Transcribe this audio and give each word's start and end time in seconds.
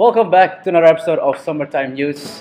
Welcome 0.00 0.30
back 0.30 0.62
to 0.62 0.70
another 0.70 0.86
episode 0.86 1.18
of 1.18 1.36
Summertime 1.36 1.92
News. 1.92 2.40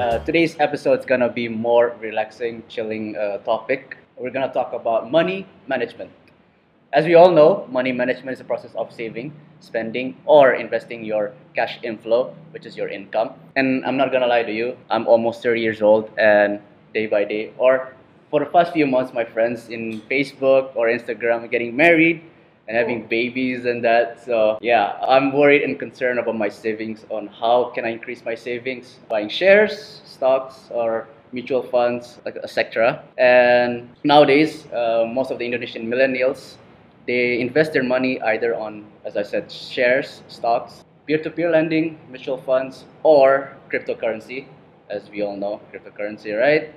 Uh, 0.00 0.24
today's 0.24 0.56
episode 0.58 1.00
is 1.00 1.04
gonna 1.04 1.28
be 1.28 1.48
more 1.48 1.94
relaxing, 2.00 2.62
chilling 2.66 3.14
uh, 3.14 3.44
topic. 3.44 3.98
We're 4.16 4.30
gonna 4.30 4.50
talk 4.50 4.72
about 4.72 5.10
money 5.10 5.46
management. 5.68 6.10
As 6.94 7.04
we 7.04 7.14
all 7.14 7.30
know, 7.30 7.68
money 7.68 7.92
management 7.92 8.32
is 8.32 8.40
a 8.40 8.44
process 8.44 8.70
of 8.74 8.90
saving, 8.90 9.34
spending, 9.60 10.16
or 10.24 10.54
investing 10.54 11.04
your 11.04 11.34
cash 11.54 11.78
inflow, 11.82 12.34
which 12.52 12.64
is 12.64 12.74
your 12.74 12.88
income. 12.88 13.34
And 13.56 13.84
I'm 13.84 13.98
not 13.98 14.10
gonna 14.10 14.28
lie 14.28 14.44
to 14.44 14.52
you, 14.52 14.78
I'm 14.88 15.06
almost 15.06 15.42
30 15.42 15.60
years 15.60 15.82
old, 15.82 16.08
and 16.16 16.58
day 16.94 17.06
by 17.06 17.24
day, 17.24 17.52
or 17.58 17.92
for 18.30 18.40
the 18.40 18.46
past 18.46 18.72
few 18.72 18.86
months, 18.86 19.12
my 19.12 19.26
friends 19.26 19.68
in 19.68 20.00
Facebook 20.10 20.74
or 20.74 20.86
Instagram 20.86 21.44
are 21.44 21.48
getting 21.48 21.76
married 21.76 22.22
and 22.70 22.78
having 22.78 23.04
babies 23.08 23.64
and 23.66 23.82
that. 23.84 24.24
So 24.24 24.56
yeah, 24.62 24.94
I'm 25.02 25.32
worried 25.32 25.62
and 25.62 25.76
concerned 25.76 26.20
about 26.20 26.36
my 26.38 26.48
savings 26.48 27.04
on 27.10 27.26
how 27.26 27.72
can 27.74 27.84
I 27.84 27.88
increase 27.88 28.24
my 28.24 28.36
savings, 28.36 29.00
buying 29.08 29.28
shares, 29.28 30.00
stocks, 30.04 30.70
or 30.70 31.08
mutual 31.32 31.64
funds, 31.64 32.20
like 32.24 32.36
etc. 32.36 33.02
And 33.18 33.90
nowadays, 34.04 34.70
uh, 34.72 35.04
most 35.04 35.32
of 35.32 35.38
the 35.38 35.44
Indonesian 35.44 35.90
millennials 35.90 36.56
they 37.06 37.40
invest 37.40 37.72
their 37.72 37.82
money 37.82 38.20
either 38.22 38.54
on, 38.54 38.86
as 39.04 39.16
I 39.16 39.22
said, 39.24 39.50
shares, 39.50 40.22
stocks, 40.28 40.84
peer-to-peer 41.06 41.50
lending, 41.50 41.98
mutual 42.08 42.38
funds, 42.38 42.84
or 43.02 43.56
cryptocurrency, 43.68 44.46
as 44.88 45.10
we 45.10 45.22
all 45.22 45.36
know, 45.36 45.60
cryptocurrency, 45.72 46.38
right? 46.38 46.72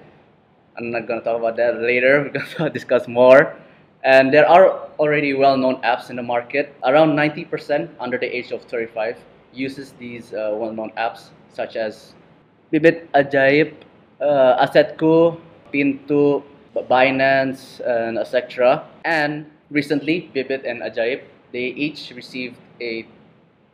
I'm 0.75 0.89
not 0.89 1.07
gonna 1.07 1.21
talk 1.21 1.37
about 1.37 1.55
that 1.57 1.81
later. 1.81 2.31
We're 2.33 2.57
gonna 2.57 2.69
discuss 2.79 3.07
more. 3.07 3.55
And 4.03 4.33
there 4.33 4.47
are 4.47 4.89
already 4.99 5.33
well-known 5.33 5.81
apps 5.81 6.09
in 6.09 6.17
the 6.17 6.23
market. 6.23 6.75
Around 6.83 7.15
90% 7.15 7.89
under 7.99 8.17
the 8.17 8.27
age 8.27 8.51
of 8.51 8.61
35 8.63 9.17
uses 9.53 9.93
these 9.93 10.33
uh, 10.33 10.51
well-known 10.53 10.91
apps 10.97 11.29
such 11.53 11.75
as 11.75 12.13
Bibit 12.71 13.11
Ajaib, 13.13 13.73
uh, 14.19 14.65
Asetku, 14.65 15.39
Pintu, 15.71 16.43
Binance, 16.75 17.79
and 17.85 18.17
etc. 18.17 18.83
And 19.05 19.45
recently, 19.69 20.31
Bibit 20.33 20.65
and 20.65 20.81
Ajaib, 20.81 21.21
they 21.51 21.65
each 21.77 22.11
received 22.15 22.57
a 22.81 23.05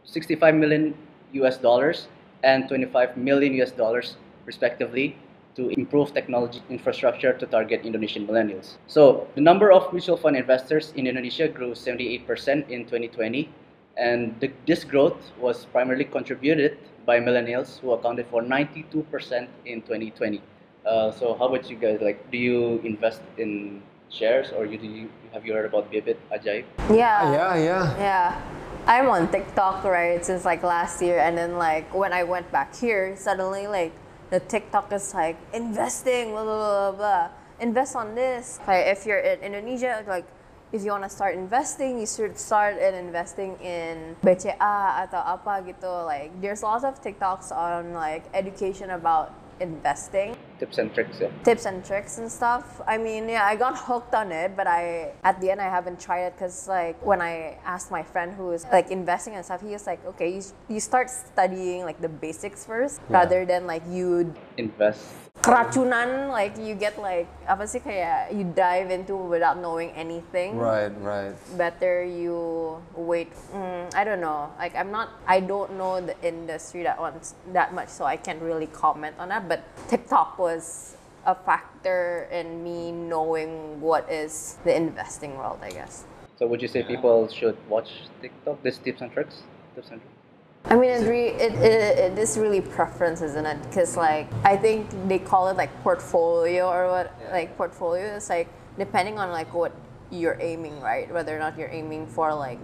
65 0.04 0.54
million 0.56 0.94
US 1.34 1.58
dollars 1.58 2.08
and 2.44 2.68
25 2.68 3.18
million 3.18 3.54
US 3.62 3.72
dollars 3.72 4.18
respectively 4.46 5.16
to 5.60 5.68
improve 5.76 6.14
technology 6.14 6.62
infrastructure 6.70 7.34
to 7.34 7.46
target 7.46 7.86
Indonesian 7.86 8.26
millennials. 8.26 8.78
So 8.88 9.28
the 9.36 9.42
number 9.42 9.72
of 9.72 9.92
mutual 9.92 10.16
fund 10.16 10.38
investors 10.38 10.94
in 10.96 11.06
Indonesia 11.06 11.48
grew 11.48 11.72
78% 11.72 12.70
in 12.70 12.86
2020, 12.86 13.50
and 13.98 14.40
the, 14.40 14.52
this 14.66 14.84
growth 14.84 15.20
was 15.38 15.66
primarily 15.66 16.06
contributed 16.06 16.78
by 17.06 17.20
millennials 17.20 17.80
who 17.80 17.92
accounted 17.92 18.28
for 18.32 18.42
92% 18.42 19.48
in 19.66 19.82
2020. 19.82 20.42
Uh, 20.86 21.12
so 21.12 21.36
how 21.36 21.52
about 21.52 21.70
you 21.70 21.76
guys? 21.76 22.00
Like, 22.02 22.32
do 22.32 22.38
you 22.38 22.80
invest 22.86 23.22
in 23.38 23.82
shares, 24.10 24.52
or 24.56 24.66
you, 24.66 24.78
do 24.78 24.88
you 24.88 25.10
have 25.34 25.46
you 25.46 25.54
heard 25.54 25.66
about 25.66 25.92
Bibit 25.92 26.18
Ajaib? 26.32 26.64
Yeah. 26.90 27.32
Yeah, 27.34 27.56
yeah. 27.58 27.98
Yeah. 28.00 28.42
I'm 28.88 29.10
on 29.10 29.30
TikTok 29.30 29.84
right 29.84 30.24
since 30.26 30.46
like 30.46 30.64
last 30.64 31.02
year, 31.02 31.20
and 31.20 31.38
then 31.38 31.58
like 31.58 31.94
when 31.94 32.14
I 32.14 32.24
went 32.24 32.50
back 32.52 32.74
here, 32.74 33.16
suddenly 33.18 33.68
like 33.68 33.92
the 34.30 34.40
TikTok 34.40 34.92
is 34.94 35.14
like 35.14 35.38
investing, 35.54 36.32
blah 36.32 36.44
blah 36.44 36.58
blah 36.58 36.92
blah. 36.92 37.26
Invest 37.60 37.96
on 37.96 38.16
this. 38.16 38.60
Like 38.68 38.88
if 38.88 39.06
you're 39.06 39.20
in 39.20 39.40
Indonesia, 39.42 40.04
like 40.08 40.26
if 40.72 40.84
you 40.84 40.92
want 40.92 41.04
to 41.04 41.10
start 41.10 41.36
investing, 41.36 42.00
you 42.00 42.06
should 42.06 42.38
start 42.38 42.78
in 42.78 42.94
investing 42.94 43.58
in 43.60 44.16
BCA 44.22 45.10
atau 45.10 45.20
apa 45.20 45.66
gitu. 45.66 45.90
Like 46.06 46.32
there's 46.40 46.62
lots 46.62 46.86
of 46.86 47.02
TikToks 47.02 47.52
on 47.52 47.94
like 47.94 48.24
education 48.34 48.94
about 48.94 49.34
investing 49.60 50.38
Tips 50.60 50.78
and 50.78 50.94
tricks. 50.94 51.18
Yeah. 51.22 51.30
tips 51.44 51.66
and 51.66 51.84
tricks 51.86 52.18
and 52.18 52.30
stuff. 52.30 52.82
I 52.86 52.98
mean, 52.98 53.30
yeah, 53.30 53.46
I 53.46 53.56
got 53.56 53.78
hooked 53.78 54.14
on 54.14 54.32
it, 54.32 54.58
but 54.58 54.68
I 54.68 55.14
at 55.24 55.40
the 55.40 55.52
end 55.52 55.62
I 55.62 55.70
haven't 55.70 56.00
tried 56.00 56.26
it 56.28 56.34
because 56.36 56.68
like 56.68 57.00
when 57.06 57.22
I 57.22 57.58
asked 57.66 57.92
my 57.92 58.04
friend 58.04 58.34
who 58.34 58.52
is 58.52 58.66
like 58.72 58.92
investing 58.92 59.36
and 59.36 59.46
stuff, 59.46 59.62
he 59.62 59.70
was 59.72 59.88
like, 59.88 60.06
okay, 60.06 60.30
you, 60.36 60.44
you 60.68 60.80
start 60.80 61.10
studying 61.10 61.84
like 61.84 62.02
the 62.02 62.10
basics 62.10 62.66
first 62.66 63.00
rather 63.10 63.46
than 63.46 63.66
like 63.68 63.84
you 63.90 64.34
Invest. 64.58 65.29
Keracunan 65.42 66.28
like 66.28 66.60
you 66.60 66.76
get 66.76 67.00
like 67.00 67.28
apa 67.48 67.64
sih 67.64 67.80
kayak 67.80 68.36
you 68.36 68.44
dive 68.44 68.92
into 68.92 69.16
without 69.16 69.56
knowing 69.56 69.90
anything. 69.96 70.60
Right, 70.60 70.92
right. 71.00 71.34
Better 71.56 72.04
you 72.04 72.78
wait. 72.94 73.32
Mm, 73.56 73.88
I 73.96 74.04
don't 74.04 74.20
know. 74.20 74.52
Like 74.60 74.76
I'm 74.76 74.92
not. 74.92 75.16
I 75.24 75.40
don't 75.40 75.80
know 75.80 76.04
the 76.04 76.16
industry 76.20 76.84
that 76.84 77.00
wants 77.00 77.36
that 77.56 77.72
much, 77.72 77.90
so 77.90 78.04
I 78.04 78.20
can't 78.20 78.42
really 78.44 78.68
comment 78.68 79.16
on 79.18 79.30
that. 79.32 79.48
But 79.48 79.64
TikTok 79.88 80.38
was 80.38 80.96
a 81.24 81.36
factor 81.36 82.28
in 82.32 82.64
me 82.64 82.92
knowing 82.92 83.80
what 83.80 84.10
is 84.12 84.60
the 84.68 84.76
investing 84.76 85.40
world. 85.40 85.64
I 85.64 85.72
guess. 85.72 86.04
So 86.36 86.48
would 86.48 86.62
you 86.62 86.68
say 86.72 86.84
people 86.84 87.28
should 87.28 87.58
watch 87.68 88.08
TikTok? 88.22 88.64
This 88.64 88.80
tips 88.80 89.02
and 89.02 89.12
tricks. 89.12 89.44
Tips 89.76 89.92
and 89.92 90.00
tricks. 90.00 90.19
I 90.66 90.76
mean, 90.76 90.92
it, 90.92 91.08
re- 91.10 91.30
it, 91.30 91.54
it, 91.54 92.14
it 92.14 92.20
is 92.20 92.38
really 92.38 92.62
preference, 92.62 93.22
isn't 93.22 93.46
it? 93.46 93.62
Because 93.64 93.98
like 93.98 94.28
I 94.44 94.56
think 94.56 94.90
they 95.08 95.20
call 95.20 95.48
it 95.50 95.58
like 95.58 95.72
portfolio 95.82 96.70
or 96.70 96.90
what, 96.90 97.14
like 97.32 97.56
portfolio 97.58 98.16
is 98.16 98.30
like 98.30 98.48
depending 98.78 99.18
on 99.18 99.32
like 99.32 99.54
what 99.54 99.74
you're 100.12 100.38
aiming, 100.40 100.80
right? 100.82 101.12
Whether 101.12 101.36
or 101.36 101.40
not 101.40 101.58
you're 101.58 101.70
aiming 101.70 102.08
for 102.08 102.34
like 102.34 102.60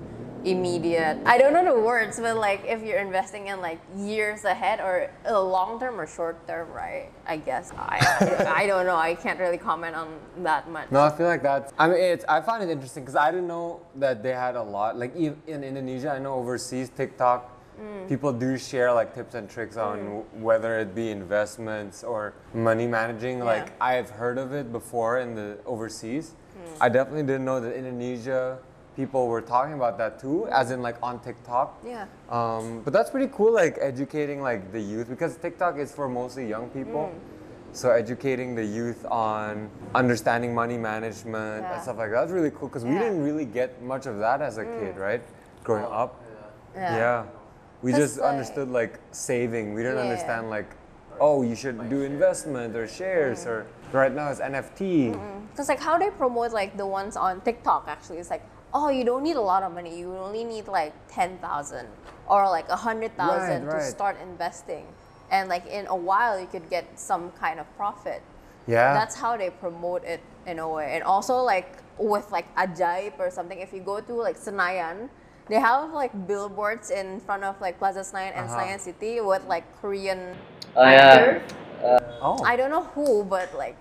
immediate. 0.46 1.18
I 1.26 1.38
don't 1.38 1.54
know 1.54 1.66
the 1.66 1.80
words, 1.80 2.20
but 2.20 2.38
like 2.38 2.64
if 2.66 2.84
you're 2.84 3.00
investing 3.00 3.48
in 3.48 3.62
like 3.62 3.80
years 3.98 4.46
ahead 4.46 4.80
or 4.80 5.10
uh, 5.28 5.42
long 5.42 5.80
term 5.80 6.00
or 6.00 6.06
short 6.06 6.46
term, 6.48 6.72
right? 6.72 7.10
I 7.26 7.38
guess 7.38 7.72
I 7.76 8.46
I 8.56 8.68
don't 8.68 8.86
know. 8.86 8.96
I 8.96 9.16
can't 9.16 9.40
really 9.40 9.58
comment 9.58 9.96
on 9.96 10.20
that 10.44 10.70
much. 10.70 10.92
No, 10.92 11.02
I 11.02 11.10
feel 11.10 11.28
like 11.28 11.42
that's. 11.42 11.74
I 11.80 11.88
mean, 11.88 11.98
it's. 11.98 12.26
I 12.26 12.42
find 12.42 12.64
it 12.64 12.70
interesting 12.70 13.04
because 13.04 13.16
I 13.16 13.32
didn't 13.32 13.48
know 13.48 13.82
that 13.96 14.22
they 14.22 14.34
had 14.34 14.56
a 14.56 14.64
lot. 14.64 14.98
Like 14.98 15.16
in 15.16 15.36
Indonesia, 15.48 16.12
I 16.12 16.20
know 16.20 16.36
overseas 16.36 16.90
TikTok, 16.90 17.52
Mm. 17.80 18.08
people 18.08 18.32
do 18.34 18.58
share 18.58 18.92
like 18.94 19.14
tips 19.14 19.36
and 19.36 19.50
tricks 19.50 19.78
on 19.78 19.98
w- 20.00 20.26
whether 20.34 20.80
it 20.80 20.96
be 20.96 21.12
investments 21.12 22.04
or 22.04 22.34
money 22.54 22.88
managing. 22.88 23.40
Like 23.40 23.72
I've 23.82 24.10
heard 24.10 24.38
of 24.38 24.54
it 24.54 24.72
before 24.72 25.20
in 25.20 25.36
the 25.36 25.58
overseas. 25.66 26.36
Mm. 26.58 26.78
I 26.82 26.90
definitely 26.90 27.24
didn't 27.24 27.46
know 27.46 27.60
that 27.60 27.76
Indonesia 27.76 28.58
people 28.96 29.28
were 29.28 29.42
talking 29.42 29.74
about 29.74 29.98
that 29.98 30.20
too, 30.20 30.48
as 30.52 30.72
in 30.72 30.82
like 30.82 30.96
on 31.04 31.20
TikTok. 31.20 31.84
Yeah. 31.86 32.06
Um, 32.30 32.82
but 32.86 32.94
that's 32.94 33.10
pretty 33.10 33.30
cool, 33.34 33.52
like 33.52 33.78
educating 33.82 34.42
like 34.42 34.72
the 34.72 34.80
youth 34.80 35.10
because 35.10 35.36
TikTok 35.36 35.78
is 35.78 35.92
for 35.92 36.08
mostly 36.08 36.48
young 36.48 36.70
people. 36.70 37.12
Mm. 37.14 37.20
So 37.76 37.92
educating 37.92 38.56
the 38.56 38.64
youth 38.64 39.06
on 39.12 39.70
understanding 39.94 40.56
money 40.56 40.78
management 40.78 41.64
Yeah. 41.64 41.74
and 41.74 41.84
stuff 41.84 41.98
like 41.98 42.12
that. 42.12 42.22
That's 42.22 42.32
really 42.32 42.52
cool 42.52 42.70
because 42.70 42.86
we 42.86 42.94
didn't 42.96 43.22
really 43.22 43.44
get 43.44 43.82
much 43.84 44.06
of 44.06 44.18
that 44.20 44.42
as 44.42 44.58
a 44.58 44.64
kid, 44.64 44.96
right? 44.96 45.22
Growing 45.66 45.84
up. 45.92 46.22
Yeah. 46.74 47.26
We 47.86 47.92
'Cause, 47.92 48.02
just 48.02 48.16
like- 48.20 48.32
understood 48.34 48.70
like 48.80 48.94
saving. 49.12 49.66
We 49.76 49.84
didn't 49.84 49.98
Yeah. 50.02 50.10
understand 50.10 50.50
like, 50.50 50.70
oh, 51.22 51.44
you 51.50 51.56
should 51.56 51.78
do 51.90 52.02
investment 52.02 52.76
or 52.76 52.88
shares 52.88 53.46
or 53.46 53.68
right 53.94 54.12
now 54.12 54.28
it's 54.32 54.40
NFT. 54.42 55.14
Because 55.52 55.70
like 55.70 55.80
how 55.80 55.96
they 56.02 56.10
promote 56.10 56.52
like 56.52 56.72
the 56.78 56.88
ones 57.00 57.16
on 57.16 57.42
TikTok 57.42 57.86
actually 57.88 58.18
is 58.18 58.30
like, 58.34 58.42
oh, 58.74 58.90
you 58.90 59.04
don't 59.06 59.22
need 59.24 59.36
a 59.38 59.48
lot 59.54 59.62
of 59.62 59.72
money. 59.72 59.94
You 60.02 60.18
only 60.18 60.44
need 60.44 60.68
like 60.68 60.94
ten 61.08 61.38
thousand 61.38 61.88
or 62.28 62.50
like 62.50 62.68
a 62.70 62.76
hundred 62.88 63.16
thousand 63.22 63.62
Right, 63.66 63.72
to 63.72 63.78
right. 63.86 63.96
start 63.98 64.16
investing, 64.30 64.86
and 65.30 65.48
like 65.48 65.66
in 65.68 65.86
a 65.88 65.96
while 66.10 66.40
you 66.42 66.48
could 66.48 66.68
get 66.72 66.86
some 67.00 67.32
kind 67.40 67.60
of 67.60 67.68
profit. 67.78 68.22
Yeah. 68.68 68.94
That's 69.00 69.16
how 69.16 69.38
they 69.38 69.52
promote 69.52 70.04
it 70.04 70.22
in 70.48 70.58
a 70.58 70.68
way. 70.68 70.88
And 70.96 71.04
also 71.04 71.36
like 71.54 71.70
with 72.00 72.32
like 72.32 72.48
Ajaib 72.56 73.14
or 73.20 73.30
something, 73.30 73.60
if 73.60 73.72
you 73.72 73.80
go 73.82 74.02
to 74.02 74.14
like 74.28 74.38
Senayan, 74.38 75.08
they 75.48 75.60
have 75.60 75.94
like 75.94 76.12
billboards 76.28 76.90
in 76.90 77.20
front 77.22 77.44
of 77.44 77.60
like 77.62 77.78
Plaza 77.78 78.02
Senayan 78.02 78.34
and 78.36 78.50
Uh-huh. 78.50 78.58
Senayan 78.60 78.80
City 78.80 79.22
with 79.22 79.46
like 79.46 79.66
Korean 79.82 80.36
Oh 80.76 80.84
yeah. 80.84 81.40
actors. 81.40 81.42
oh. 82.22 82.44
I 82.44 82.56
don't 82.56 82.70
know 82.72 82.84
who, 82.98 83.24
but 83.24 83.54
like, 83.56 83.78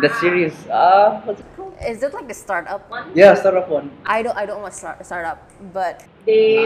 The 0.00 0.10
series. 0.22 0.54
Ah, 0.70 1.22
what's 1.26 1.40
it 1.40 1.46
called? 1.56 1.74
is 1.82 2.02
it 2.02 2.14
like 2.14 2.26
the 2.28 2.34
startup 2.34 2.86
one? 2.90 3.10
Yeah, 3.14 3.34
startup 3.34 3.66
one. 3.70 3.90
I 4.06 4.22
don't 4.22 4.36
I 4.36 4.46
don't 4.46 4.62
want 4.62 4.74
start 4.74 5.02
startup, 5.06 5.38
but 5.74 6.02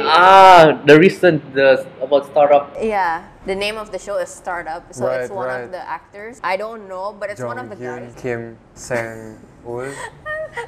Ah, 0.04 0.80
the 0.84 0.98
recent 0.98 1.40
the 1.54 1.86
about 2.00 2.26
startup. 2.28 2.74
yeah, 2.80 3.28
the 3.46 3.54
name 3.54 3.76
of 3.78 3.92
the 3.92 3.98
show 3.98 4.16
is 4.18 4.28
Startup, 4.28 4.82
so 4.92 5.06
it's 5.08 5.30
one 5.30 5.48
right. 5.48 5.64
of 5.64 5.70
the 5.70 5.80
actors. 5.80 6.40
I 6.42 6.56
don't 6.56 6.88
know, 6.88 7.14
but 7.14 7.30
it's 7.30 7.40
one 7.40 7.58
of 7.58 7.70
the 7.70 7.76
Jong-hyun 7.76 8.12
guys. 8.12 8.20
Kim 8.20 8.40
Sang 8.74 9.38
Ul. 9.64 9.86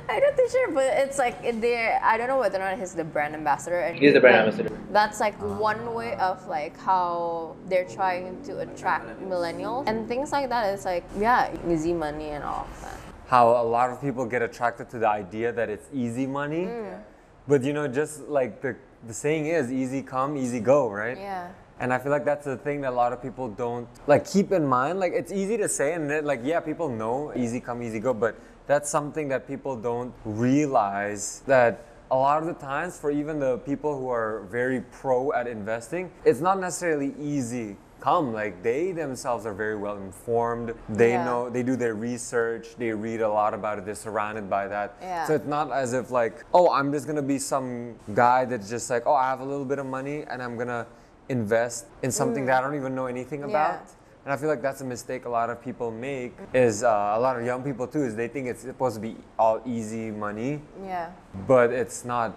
I'm 0.08 0.20
not 0.20 0.36
too 0.36 0.48
sure, 0.50 0.70
but 0.72 0.84
it's 0.84 1.18
like 1.18 1.42
they 1.60 1.98
I 2.02 2.16
don't 2.16 2.28
know 2.28 2.38
whether 2.38 2.56
or 2.58 2.70
not 2.70 2.78
he's 2.78 2.94
the 2.94 3.04
brand 3.04 3.34
ambassador. 3.34 3.80
And 3.80 3.98
He's 3.98 4.14
the 4.14 4.20
brand 4.20 4.36
ambassador. 4.48 4.76
That's 4.92 5.20
like 5.20 5.34
one 5.40 5.94
way 5.94 6.14
of 6.16 6.46
like 6.48 6.78
how 6.78 7.56
they're 7.68 7.84
trying 7.88 8.42
to 8.44 8.60
attract 8.60 9.20
millennials 9.20 9.84
and 9.88 10.08
things 10.08 10.32
like 10.32 10.48
that. 10.48 10.72
It's 10.74 10.84
like 10.84 11.04
yeah, 11.18 11.54
easy 11.68 11.92
money 11.92 12.30
and 12.30 12.44
all 12.44 12.66
of 12.70 12.80
that. 12.82 12.98
how 13.26 13.48
a 13.50 13.64
lot 13.64 13.90
of 13.90 14.00
people 14.00 14.24
get 14.26 14.42
attracted 14.42 14.88
to 14.90 14.98
the 14.98 15.08
idea 15.08 15.52
that 15.52 15.68
it's 15.70 15.88
easy 15.92 16.26
money. 16.26 16.66
Mm. 16.66 17.00
But 17.48 17.62
you 17.62 17.72
know, 17.72 17.86
just 17.88 18.28
like 18.28 18.60
the 18.62 18.76
the 19.06 19.14
saying 19.14 19.46
is 19.46 19.70
easy 19.70 20.02
come, 20.02 20.36
easy 20.36 20.60
go, 20.60 20.90
right? 20.90 21.16
Yeah. 21.18 21.48
And 21.80 21.92
I 21.92 21.98
feel 21.98 22.12
like 22.12 22.24
that's 22.24 22.44
the 22.44 22.56
thing 22.56 22.80
that 22.82 22.92
a 22.92 22.96
lot 22.96 23.12
of 23.12 23.20
people 23.20 23.48
don't 23.48 23.88
like 24.06 24.24
keep 24.26 24.52
in 24.52 24.64
mind. 24.66 25.00
Like 25.00 25.12
it's 25.12 25.32
easy 25.32 25.56
to 25.58 25.68
say, 25.68 25.92
and 25.94 26.08
then, 26.08 26.24
like 26.24 26.40
yeah, 26.44 26.60
people 26.60 26.88
know 26.88 27.32
easy 27.36 27.60
come, 27.60 27.82
easy 27.82 27.98
go, 28.00 28.14
but 28.14 28.36
that's 28.66 28.88
something 28.88 29.28
that 29.28 29.46
people 29.46 29.76
don't 29.76 30.14
realize 30.24 31.42
that 31.46 31.86
a 32.10 32.16
lot 32.16 32.40
of 32.42 32.46
the 32.46 32.54
times 32.54 32.98
for 32.98 33.10
even 33.10 33.38
the 33.40 33.58
people 33.58 33.98
who 33.98 34.08
are 34.08 34.42
very 34.50 34.80
pro 34.92 35.32
at 35.32 35.46
investing, 35.46 36.10
it's 36.24 36.40
not 36.40 36.60
necessarily 36.60 37.14
easy 37.20 37.76
come. 38.04 38.34
Like 38.34 38.62
they 38.62 38.92
themselves 38.92 39.46
are 39.46 39.54
very 39.54 39.76
well 39.76 39.96
informed. 39.96 40.74
They 40.88 41.12
Yeah. 41.12 41.24
know 41.24 41.48
they 41.48 41.62
do 41.62 41.74
their 41.74 41.94
research. 41.94 42.76
They 42.76 42.92
read 42.92 43.22
a 43.22 43.28
lot 43.28 43.54
about 43.54 43.78
it. 43.78 43.86
They're 43.86 43.94
surrounded 43.94 44.50
by 44.50 44.68
that. 44.68 44.96
Yeah. 45.00 45.24
So 45.26 45.34
it's 45.34 45.46
not 45.46 45.72
as 45.72 45.94
if 45.94 46.10
like, 46.10 46.44
oh, 46.52 46.70
I'm 46.70 46.92
just 46.92 47.06
gonna 47.06 47.22
be 47.22 47.38
some 47.38 47.94
guy 48.12 48.44
that's 48.44 48.68
just 48.68 48.90
like, 48.90 49.06
oh, 49.06 49.14
I 49.14 49.24
have 49.30 49.40
a 49.40 49.44
little 49.44 49.64
bit 49.64 49.78
of 49.78 49.86
money 49.86 50.24
and 50.28 50.42
I'm 50.42 50.58
gonna 50.58 50.86
invest 51.30 51.86
in 52.02 52.10
something 52.12 52.44
mm. 52.44 52.46
that 52.48 52.58
I 52.58 52.66
don't 52.66 52.76
even 52.76 52.94
know 52.94 53.06
anything 53.06 53.44
about 53.44 53.80
Yeah. 53.80 53.94
And 54.24 54.32
I 54.32 54.36
feel 54.36 54.48
like 54.48 54.62
that's 54.62 54.80
a 54.80 54.84
mistake 54.84 55.26
a 55.26 55.28
lot 55.28 55.50
of 55.50 55.62
people 55.62 55.90
make. 55.90 56.34
Is 56.54 56.82
uh, 56.82 57.12
a 57.16 57.20
lot 57.20 57.38
of 57.38 57.44
young 57.44 57.62
people 57.62 57.86
too. 57.86 58.02
Is 58.04 58.16
they 58.16 58.28
think 58.28 58.46
it's 58.48 58.62
supposed 58.62 58.94
to 58.96 59.00
be 59.00 59.16
all 59.38 59.60
easy 59.66 60.10
money, 60.10 60.62
Yeah. 60.82 61.10
but 61.46 61.70
it's 61.70 62.04
not 62.06 62.32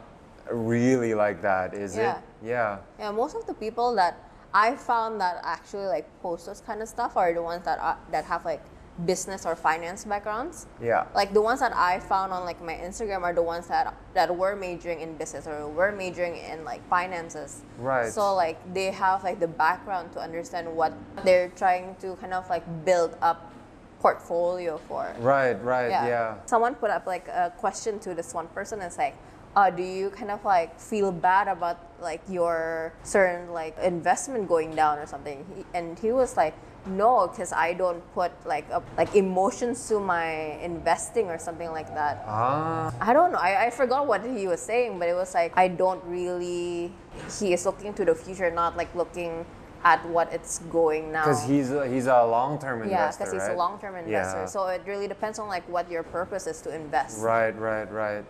really 0.51 1.13
like 1.13 1.41
that, 1.41 1.73
is 1.73 1.95
Yeah. 1.95 2.17
it? 2.17 2.23
Yeah. 2.43 2.77
Yeah, 2.99 3.11
most 3.11 3.35
of 3.35 3.45
the 3.47 3.53
people 3.53 3.95
that 3.95 4.17
I 4.53 4.75
found 4.75 5.21
that 5.21 5.39
actually 5.43 5.87
like 5.87 6.07
post 6.21 6.45
those 6.45 6.61
kind 6.61 6.81
of 6.81 6.89
stuff 6.89 7.15
are 7.15 7.33
the 7.33 7.41
ones 7.43 7.63
that 7.65 7.79
are, 7.79 7.97
that 8.11 8.25
have 8.25 8.43
like 8.43 8.61
business 9.05 9.45
or 9.45 9.55
finance 9.55 10.05
backgrounds. 10.05 10.65
Yeah. 10.81 11.05
Like 11.13 11.33
the 11.33 11.41
ones 11.41 11.59
that 11.59 11.75
I 11.75 11.99
found 11.99 12.33
on 12.33 12.45
like 12.45 12.61
my 12.63 12.73
Instagram 12.73 13.21
are 13.21 13.33
the 13.33 13.43
ones 13.43 13.67
that 13.67 13.93
that 14.13 14.35
were 14.35 14.55
majoring 14.55 15.01
in 15.01 15.15
business 15.17 15.45
or 15.47 15.67
were 15.67 15.91
majoring 15.91 16.37
in 16.37 16.63
like 16.65 16.87
finances. 16.89 17.61
Right. 17.77 18.11
So 18.11 18.33
like 18.35 18.57
they 18.73 18.91
have 18.91 19.23
like 19.23 19.39
the 19.39 19.47
background 19.47 20.13
to 20.13 20.19
understand 20.19 20.67
what 20.75 20.93
they're 21.23 21.49
trying 21.49 21.95
to 22.01 22.15
kind 22.15 22.33
of 22.33 22.49
like 22.49 22.63
build 22.85 23.15
up 23.21 23.53
portfolio 23.99 24.77
for. 24.77 25.13
Right. 25.19 25.53
Right. 25.63 25.89
Yeah. 25.89 26.07
yeah. 26.07 26.35
Someone 26.45 26.75
put 26.75 26.89
up 26.89 27.05
like 27.05 27.27
a 27.27 27.53
question 27.57 27.99
to 27.99 28.13
this 28.13 28.33
one 28.33 28.47
person. 28.49 28.81
It's 28.81 28.97
like, 28.97 29.15
uh, 29.57 29.71
do 29.71 29.81
you 29.81 30.11
kind 30.11 30.29
of 30.29 30.45
like 30.45 30.79
feel 30.79 31.11
bad 31.11 31.47
about 31.47 31.79
like 31.99 32.21
your 32.29 32.93
certain 33.01 33.51
like 33.51 33.75
investment 33.79 34.47
going 34.47 34.75
down 34.75 34.99
or 34.99 35.07
something? 35.07 35.43
He, 35.55 35.65
and 35.73 35.97
he 35.97 36.11
was 36.11 36.37
like, 36.37 36.53
no, 36.85 37.27
because 37.27 37.51
I 37.51 37.73
don't 37.73 38.03
put 38.13 38.31
like 38.45 38.69
a, 38.69 38.83
like 38.97 39.15
emotions 39.15 39.87
to 39.89 39.99
my 39.99 40.61
investing 40.61 41.25
or 41.25 41.39
something 41.39 41.71
like 41.71 41.91
that. 41.95 42.23
Ah. 42.27 42.93
I 43.01 43.13
don't 43.13 43.31
know. 43.31 43.39
I, 43.39 43.65
I 43.65 43.69
forgot 43.71 44.05
what 44.05 44.23
he 44.23 44.45
was 44.45 44.61
saying, 44.61 44.99
but 44.99 45.09
it 45.09 45.15
was 45.15 45.33
like 45.33 45.57
I 45.57 45.69
don't 45.69 46.03
really. 46.05 46.93
He 47.39 47.51
is 47.51 47.65
looking 47.65 47.95
to 47.95 48.05
the 48.05 48.13
future, 48.13 48.51
not 48.51 48.77
like 48.77 48.93
looking 48.93 49.43
at 49.83 50.05
what 50.09 50.31
it's 50.31 50.59
going 50.69 51.11
now. 51.11 51.25
Because 51.25 51.43
he's 51.43 51.71
a, 51.71 51.87
he's 51.87 52.05
a 52.05 52.23
long 52.23 52.59
term 52.59 52.83
investor. 52.83 52.93
yeah, 52.93 53.11
because 53.11 53.33
he's 53.33 53.47
a 53.47 53.57
long-term 53.57 53.95
investor. 53.95 54.41
Yeah. 54.41 54.45
So 54.45 54.67
it 54.67 54.83
really 54.85 55.07
depends 55.07 55.39
on 55.39 55.47
like 55.47 55.67
what 55.67 55.89
your 55.89 56.03
purpose 56.03 56.45
is 56.45 56.61
to 56.61 56.75
invest. 56.75 57.23
Right, 57.23 57.57
right, 57.57 57.91
right. 57.91 58.25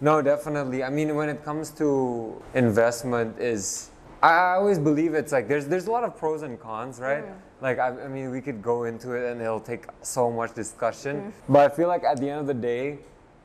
No, 0.00 0.22
definitely. 0.22 0.82
I 0.82 0.90
mean, 0.90 1.14
when 1.14 1.28
it 1.28 1.44
comes 1.44 1.70
to 1.72 2.40
investment, 2.54 3.38
is 3.38 3.90
I 4.22 4.32
I 4.32 4.54
always 4.54 4.78
believe 4.78 5.14
it's 5.14 5.32
like 5.32 5.48
there's 5.48 5.66
there's 5.66 5.86
a 5.86 5.90
lot 5.90 6.04
of 6.04 6.16
pros 6.16 6.42
and 6.42 6.58
cons, 6.58 7.00
right? 7.00 7.24
Mm. 7.24 7.34
Like 7.60 7.78
I, 7.78 7.88
I 8.04 8.08
mean, 8.08 8.30
we 8.30 8.40
could 8.40 8.62
go 8.62 8.84
into 8.84 9.12
it 9.12 9.30
and 9.30 9.40
it'll 9.40 9.60
take 9.60 9.86
so 10.02 10.30
much 10.30 10.54
discussion. 10.54 11.16
Mm-hmm. 11.16 11.52
But 11.52 11.72
I 11.72 11.74
feel 11.74 11.88
like 11.88 12.04
at 12.04 12.18
the 12.18 12.30
end 12.30 12.40
of 12.40 12.46
the 12.46 12.54
day, 12.54 12.98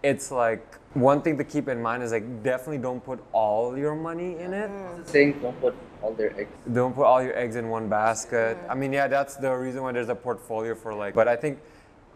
it's 0.03 0.31
like 0.31 0.65
one 0.93 1.21
thing 1.21 1.37
to 1.37 1.43
keep 1.43 1.67
in 1.67 1.81
mind 1.81 2.03
is 2.03 2.11
like 2.11 2.43
definitely 2.43 2.77
don't 2.77 3.03
put 3.03 3.19
all 3.33 3.77
your 3.77 3.95
money 3.95 4.37
in 4.37 4.53
it. 4.53 4.69
Mm-hmm. 4.69 5.03
Saying 5.03 5.39
don't 5.41 5.59
put 5.59 5.75
all 6.01 6.13
their 6.13 6.39
eggs. 6.39 6.51
Don't 6.71 6.93
put 6.93 7.03
all 7.03 7.21
your 7.21 7.37
eggs 7.37 7.57
in 7.57 7.69
one 7.69 7.89
basket. 7.89 8.55
Mm-hmm. 8.57 8.71
I 8.71 8.75
mean, 8.75 8.93
yeah, 8.93 9.07
that's 9.07 9.35
the 9.35 9.51
reason 9.53 9.83
why 9.83 9.91
there's 9.91 10.09
a 10.09 10.15
portfolio 10.15 10.75
for 10.75 10.93
like. 10.93 11.13
But 11.13 11.27
I 11.27 11.35
think 11.35 11.59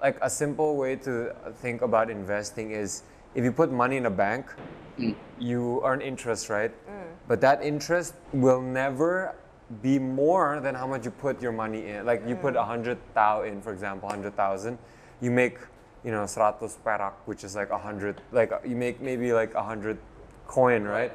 like 0.02 0.18
a 0.22 0.30
simple 0.30 0.78
way 0.78 0.96
to 0.96 1.36
think 1.58 1.82
about 1.82 2.10
investing 2.10 2.72
is 2.72 3.04
if 3.36 3.44
you 3.44 3.52
put 3.52 3.72
money 3.72 3.98
in 3.98 4.06
a 4.06 4.12
bank, 4.12 4.48
mm. 4.98 5.16
you 5.40 5.82
earn 5.84 6.02
interest, 6.02 6.50
right? 6.50 6.72
Mm. 6.72 7.04
But 7.28 7.42
that 7.42 7.64
interest 7.64 8.16
will 8.34 8.62
never 8.62 9.36
be 9.82 10.00
more 10.00 10.60
than 10.62 10.74
how 10.74 10.88
much 10.88 11.06
you 11.06 11.12
put 11.12 11.42
your 11.42 11.52
money 11.52 11.88
in. 11.88 12.06
Like 12.06 12.28
you 12.28 12.36
put 12.36 12.56
mm. 12.56 12.62
a 12.62 12.66
hundred 12.66 12.98
thou 13.14 13.44
in, 13.44 13.62
for 13.62 13.72
example, 13.72 14.10
hundred 14.10 14.36
thousand, 14.36 14.78
you 15.22 15.32
make 15.32 15.58
you 16.04 16.12
know 16.12 16.24
seratus 16.24 16.78
perak, 16.84 17.14
which 17.28 17.44
is 17.44 17.56
like 17.56 17.70
a 17.70 17.78
hundred. 17.78 18.22
Like 18.32 18.52
you 18.66 18.76
make 18.76 19.02
maybe 19.02 19.34
like 19.34 19.54
a 19.54 19.64
hundred 19.64 19.98
coin, 20.48 20.84
right? 20.84 21.12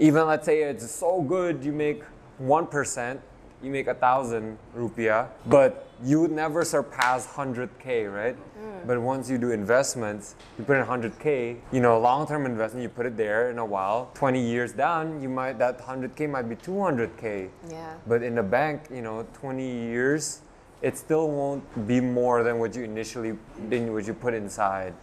Even 0.00 0.26
let's 0.26 0.46
say 0.46 0.62
it's 0.62 0.88
so 0.90 1.22
good, 1.22 1.64
you 1.64 1.72
make 1.72 2.02
one 2.38 2.66
percent, 2.66 3.20
you 3.62 3.70
make 3.70 3.86
a 3.86 3.94
thousand 3.94 4.58
rupiah, 4.76 5.28
but 5.46 5.88
you 6.04 6.20
would 6.20 6.30
never 6.30 6.64
surpass 6.64 7.26
100k, 7.26 8.12
right? 8.12 8.36
Mm. 8.36 8.86
But 8.86 9.00
once 9.00 9.28
you 9.28 9.38
do 9.38 9.50
investments, 9.50 10.36
you 10.58 10.64
put 10.64 10.76
in 10.76 10.86
100k, 10.86 11.56
you 11.72 11.80
know, 11.80 11.98
long-term 11.98 12.46
investment, 12.46 12.82
you 12.82 12.88
put 12.88 13.06
it 13.06 13.16
there 13.16 13.50
in 13.50 13.58
a 13.58 13.64
while. 13.64 14.10
20 14.14 14.40
years 14.40 14.72
down, 14.72 15.20
you 15.20 15.28
might 15.28 15.58
that 15.58 15.80
100k 15.80 16.30
might 16.30 16.48
be 16.48 16.54
200k. 16.56 17.50
Yeah. 17.68 17.94
But 18.06 18.22
in 18.22 18.36
the 18.36 18.42
bank, 18.42 18.82
you 18.92 19.02
know, 19.02 19.26
20 19.34 19.88
years, 19.88 20.40
it 20.80 20.96
still 20.96 21.28
won't 21.28 21.86
be 21.88 22.00
more 22.00 22.44
than 22.44 22.58
what 22.60 22.76
you 22.76 22.84
initially 22.84 23.36
than 23.68 23.92
what 23.92 24.06
you 24.06 24.14
put 24.14 24.34
inside. 24.34 24.94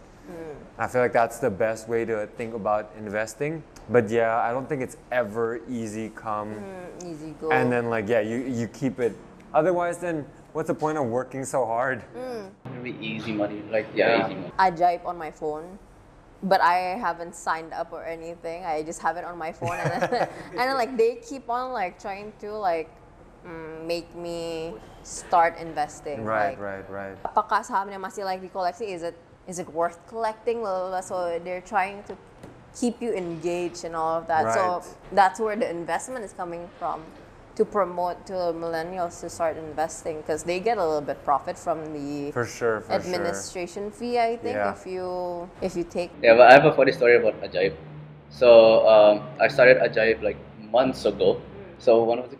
I 0.78 0.86
feel 0.86 1.00
like 1.00 1.12
that's 1.12 1.38
the 1.38 1.50
best 1.50 1.88
way 1.88 2.04
to 2.04 2.26
think 2.36 2.54
about 2.54 2.92
investing. 2.98 3.62
But 3.88 4.10
yeah, 4.10 4.36
I 4.42 4.50
don't 4.52 4.68
think 4.68 4.82
it's 4.82 4.96
ever 5.12 5.60
easy 5.70 6.10
come 6.14 6.60
Mm, 6.60 7.06
Easy 7.06 7.30
go. 7.40 7.50
and 7.54 7.70
then 7.70 7.88
like 7.88 8.08
yeah, 8.08 8.20
you 8.20 8.42
you 8.44 8.66
keep 8.68 8.98
it. 8.98 9.14
Otherwise, 9.54 9.98
then 10.02 10.26
what's 10.52 10.66
the 10.68 10.74
point 10.74 10.98
of 10.98 11.06
working 11.06 11.44
so 11.46 11.64
hard? 11.64 12.02
Really 12.74 12.98
easy 12.98 13.32
money. 13.32 13.62
Like 13.70 13.86
yeah, 13.94 14.10
Yeah. 14.10 14.24
easy 14.26 14.34
money. 14.36 14.52
I 14.58 14.68
Jipe 14.74 15.06
on 15.06 15.16
my 15.16 15.30
phone, 15.30 15.78
but 16.42 16.60
I 16.60 16.98
haven't 16.98 17.34
signed 17.38 17.72
up 17.72 17.92
or 17.94 18.02
anything. 18.04 18.66
I 18.66 18.82
just 18.82 19.00
have 19.00 19.16
it 19.16 19.24
on 19.24 19.38
my 19.38 19.52
phone, 19.54 19.78
and 19.78 19.86
then, 20.02 20.02
and 20.58 20.64
then 20.66 20.74
like 20.76 20.98
they 20.98 21.22
keep 21.22 21.48
on 21.48 21.72
like 21.72 21.96
trying 22.02 22.34
to 22.42 22.52
like 22.52 22.90
mm, 23.46 23.86
make 23.86 24.10
me 24.18 24.74
start 25.06 25.56
investing. 25.62 26.26
Right, 26.26 26.58
like, 26.58 26.60
right, 26.60 26.86
right. 26.90 27.16
Apakah 27.22 27.62
saham 27.62 27.86
niya 27.88 28.02
masih 28.02 28.26
like 28.26 28.42
di-koleksi? 28.42 28.90
Is 28.90 29.06
it 29.06 29.14
is 29.46 29.58
it 29.58 29.68
worth 29.72 29.98
collecting? 30.08 30.60
Blah, 30.60 30.80
blah, 30.80 30.88
blah. 30.88 31.00
So 31.00 31.40
they're 31.42 31.60
trying 31.60 32.02
to 32.04 32.16
keep 32.78 33.00
you 33.00 33.12
engaged 33.14 33.84
and 33.84 33.96
all 33.96 34.18
of 34.18 34.26
that. 34.26 34.44
Right. 34.44 34.54
So 34.54 34.82
that's 35.12 35.40
where 35.40 35.56
the 35.56 35.68
investment 35.68 36.24
is 36.24 36.32
coming 36.32 36.68
from. 36.78 37.02
To 37.56 37.64
promote 37.64 38.26
to 38.26 38.34
millennials 38.52 39.18
to 39.22 39.30
start 39.30 39.56
investing 39.56 40.18
because 40.18 40.42
they 40.42 40.60
get 40.60 40.76
a 40.76 40.84
little 40.84 41.00
bit 41.00 41.24
profit 41.24 41.56
from 41.56 41.78
the 41.94 42.30
For 42.30 42.44
sure, 42.44 42.82
for 42.82 42.92
sure. 42.92 43.00
administration 43.00 43.90
fee 43.90 44.18
i 44.18 44.36
think 44.36 44.56
Yeah. 44.56 44.72
if 44.76 44.84
you 44.86 45.48
if 45.62 45.74
you 45.74 45.84
take 45.84 46.10
Yeah, 46.22 46.34
but 46.36 46.50
I 46.50 46.52
have 46.52 46.66
a 46.66 46.74
funny 46.76 46.92
story 46.92 47.16
about 47.16 47.32
Ajaib. 47.40 47.72
So 48.28 48.86
um, 48.86 49.22
I 49.40 49.48
started 49.48 49.78
Ajaib 49.78 50.20
like 50.22 50.36
months 50.70 51.06
ago. 51.06 51.40
So 51.78 52.04
one 52.04 52.18
of 52.18 52.28
the 52.28 52.36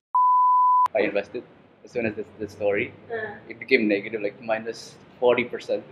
I 0.94 1.08
invested 1.08 1.42
as 1.82 1.92
soon 1.92 2.04
as 2.04 2.14
this, 2.14 2.26
this 2.38 2.52
story, 2.52 2.92
it 3.48 3.58
became 3.58 3.88
negative, 3.88 4.20
like 4.20 4.36
minus 4.42 4.96
forty 5.20 5.44
percent. 5.44 5.84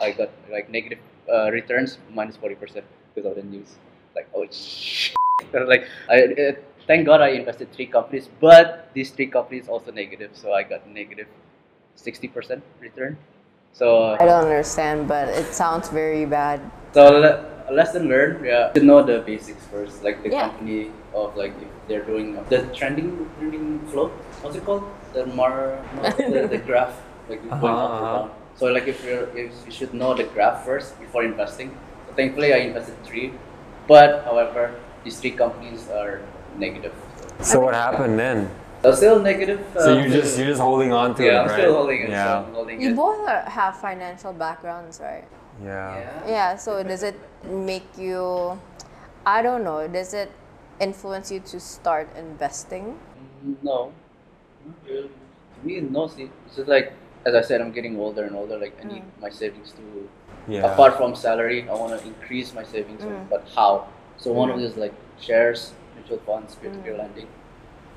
I 0.00 0.12
got 0.12 0.30
like 0.50 0.70
negative 0.70 0.98
uh, 1.32 1.50
returns 1.50 1.98
minus 2.12 2.36
forty 2.36 2.54
percent 2.54 2.84
because 3.14 3.30
of 3.30 3.36
the 3.36 3.42
news. 3.42 3.76
Like 4.14 4.28
oh 4.34 4.46
shit. 4.50 5.16
like 5.52 5.86
I 6.08 6.16
it, 6.16 6.64
thank 6.86 7.06
God 7.06 7.20
I 7.20 7.28
invested 7.30 7.72
three 7.72 7.86
companies, 7.86 8.28
but 8.40 8.90
these 8.94 9.10
three 9.10 9.26
companies 9.26 9.68
also 9.68 9.90
negative, 9.92 10.30
so 10.34 10.52
I 10.52 10.62
got 10.62 10.88
negative 10.88 11.26
sixty 11.96 12.28
percent 12.28 12.62
return. 12.80 13.16
So 13.72 14.16
i 14.18 14.24
don't 14.24 14.42
understand 14.44 15.06
but 15.06 15.28
it 15.28 15.54
sounds 15.54 15.88
very 15.90 16.24
bad 16.24 16.58
so 16.94 17.10
le- 17.20 17.44
lesson 17.70 18.08
learned, 18.08 18.44
yeah, 18.44 18.72
to 18.72 18.80
know 18.82 19.02
the 19.04 19.20
basics 19.20 19.62
first, 19.66 20.02
like 20.02 20.22
the 20.22 20.30
Yeah. 20.30 20.48
company 20.48 20.90
of 21.14 21.36
like 21.36 21.52
if 21.60 21.68
they're 21.86 22.02
doing 22.02 22.34
the 22.48 22.62
trending 22.74 23.28
trending 23.38 23.78
flow. 23.92 24.08
What's 24.40 24.56
it 24.56 24.64
called? 24.64 24.88
The 25.12 25.26
mar, 25.26 25.78
mar 25.94 26.10
the, 26.16 26.48
the 26.48 26.58
graph, 26.68 26.96
like 27.28 27.42
going 27.60 27.76
up 27.76 27.90
or 27.90 28.02
Uh-huh. 28.02 28.18
down. 28.18 28.30
So 28.58 28.66
like 28.66 28.88
if 28.88 29.04
you're 29.04 29.28
if 29.36 29.52
you 29.66 29.72
should 29.72 29.94
know 29.94 30.14
the 30.14 30.24
graph 30.24 30.64
first 30.64 30.98
before 31.00 31.24
investing. 31.24 31.70
So 32.08 32.14
thankfully 32.14 32.52
I 32.52 32.58
invested 32.58 33.02
three, 33.04 33.32
but 33.86 34.24
however 34.24 34.74
these 35.04 35.20
three 35.20 35.30
companies 35.30 35.88
are 35.88 36.22
negative. 36.58 36.92
So 37.40 37.60
what 37.60 37.74
happened 37.74 38.18
then? 38.18 38.50
So 38.82 38.94
still 38.94 39.20
negative. 39.20 39.64
So 39.74 39.94
uh, 39.94 40.00
you're 40.00 40.10
just 40.10 40.38
you're 40.38 40.48
just 40.48 40.60
holding 40.60 40.92
on 40.92 41.14
to 41.16 41.22
it, 41.22 41.32
yeah, 41.32 41.40
I'm 41.42 41.48
right? 41.48 41.58
still 41.58 41.74
holding 41.74 42.00
it. 42.02 42.10
Yeah. 42.10 42.24
So 42.24 42.46
I'm 42.46 42.54
holding 42.54 42.80
you 42.82 42.90
it. 42.90 42.96
both 42.96 43.28
are, 43.28 43.42
have 43.48 43.76
financial 43.80 44.32
backgrounds 44.32 45.00
right 45.00 45.24
yeah. 45.64 45.98
Yeah. 45.98 46.28
yeah 46.28 46.56
so 46.56 46.82
does 46.84 47.02
it 47.02 47.16
make 47.44 47.86
you 47.98 48.58
i 49.26 49.42
don't 49.42 49.64
know 49.64 49.88
does 49.88 50.14
it 50.14 50.30
influence 50.80 51.32
you 51.32 51.40
to 51.40 51.58
start 51.58 52.08
investing 52.16 52.96
No. 53.62 53.92
Not 54.66 54.76
really. 54.86 55.08
To 55.08 55.66
me, 55.66 55.80
no. 55.80 56.06
See, 56.08 56.30
it's 56.46 56.56
just 56.56 56.68
like, 56.68 56.92
as 57.28 57.34
I 57.34 57.42
said, 57.42 57.60
I'm 57.60 57.72
getting 57.72 57.98
older 57.98 58.24
and 58.24 58.34
older. 58.34 58.58
Like, 58.58 58.76
I 58.82 58.86
need 58.86 59.02
mm. 59.02 59.20
my 59.20 59.30
savings 59.30 59.72
to, 59.72 60.08
Yeah. 60.48 60.72
apart 60.72 60.96
from 60.96 61.14
salary, 61.14 61.68
I 61.68 61.74
want 61.74 61.92
to 61.98 62.06
increase 62.06 62.54
my 62.54 62.64
savings. 62.64 63.02
Mm. 63.02 63.28
But 63.28 63.46
how? 63.54 63.88
So 64.16 64.32
one 64.32 64.50
of 64.50 64.56
mm. 64.56 64.62
these 64.62 64.76
like 64.76 64.94
shares, 65.20 65.72
mutual 65.96 66.18
funds, 66.26 66.54
peer-to-peer 66.56 66.96
lending. 66.96 67.28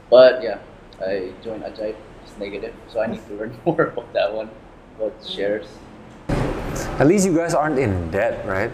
But 0.09 0.43
yeah, 0.43 0.59
I 0.99 1.31
joined 1.43 1.63
Ajaib. 1.63 1.95
It's 2.23 2.37
negative, 2.37 2.75
so 2.91 3.01
I 3.01 3.07
need 3.07 3.25
to 3.27 3.33
learn 3.33 3.57
more 3.65 3.81
about 3.93 4.13
that 4.13 4.33
one, 4.33 4.49
about 4.97 5.13
shares. 5.25 5.67
At 6.99 7.07
least 7.07 7.25
you 7.25 7.35
guys 7.35 7.53
aren't 7.53 7.79
in 7.79 8.11
debt, 8.11 8.45
right? 8.45 8.71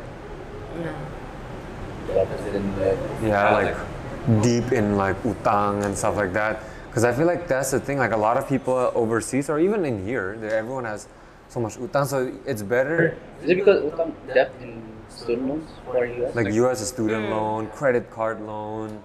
The 2.08 2.22
opposite 2.22 2.56
in 2.56 2.76
the 2.76 2.98
Yeah, 3.24 3.52
like 3.52 4.44
deep 4.44 4.72
in 4.72 4.98
like 4.98 5.22
utang 5.24 5.86
and 5.86 5.98
stuff 5.98 6.18
like 6.18 6.34
that. 6.34 6.64
Because 6.98 7.14
I 7.14 7.16
feel 7.16 7.28
like 7.28 7.48
that's 7.48 7.70
the 7.70 7.80
thing. 7.80 8.00
Like 8.00 8.12
a 8.12 8.18
lot 8.18 8.38
of 8.38 8.50
people 8.50 8.74
overseas 8.96 9.52
or 9.52 9.60
even 9.60 9.86
in 9.86 10.04
here, 10.04 10.36
they- 10.42 10.50
everyone 10.50 10.86
has 10.86 11.06
so 11.48 11.60
much 11.60 11.78
utang. 11.78 12.08
So 12.08 12.34
it's 12.44 12.64
better. 12.64 13.14
Is 13.44 13.52
it 13.52 13.58
because 13.62 13.86
utang 13.86 14.18
debt 14.34 14.50
in 14.60 14.82
student 15.08 15.46
loans 15.48 15.70
for 15.86 16.08
US? 16.08 16.34
Like 16.34 16.50
you 16.50 16.68
as 16.68 16.82
a 16.82 16.88
student 16.88 17.28
mm. 17.28 17.30
loan, 17.30 17.68
credit 17.68 18.10
card 18.10 18.42
loan, 18.42 18.98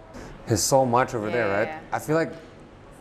there's 0.46 0.62
so 0.62 0.86
much 0.86 1.12
over 1.12 1.28
there, 1.28 1.52
right? 1.52 1.68
yeah. 1.68 1.80
I 1.92 1.98
feel 1.98 2.16
like 2.16 2.32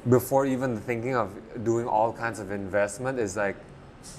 before 0.09 0.45
even 0.45 0.75
thinking 0.75 1.15
of 1.15 1.39
doing 1.63 1.87
all 1.87 2.11
kinds 2.11 2.43
of 2.43 2.51
investment 2.51 3.17
is 3.17 3.37
like 3.37 3.55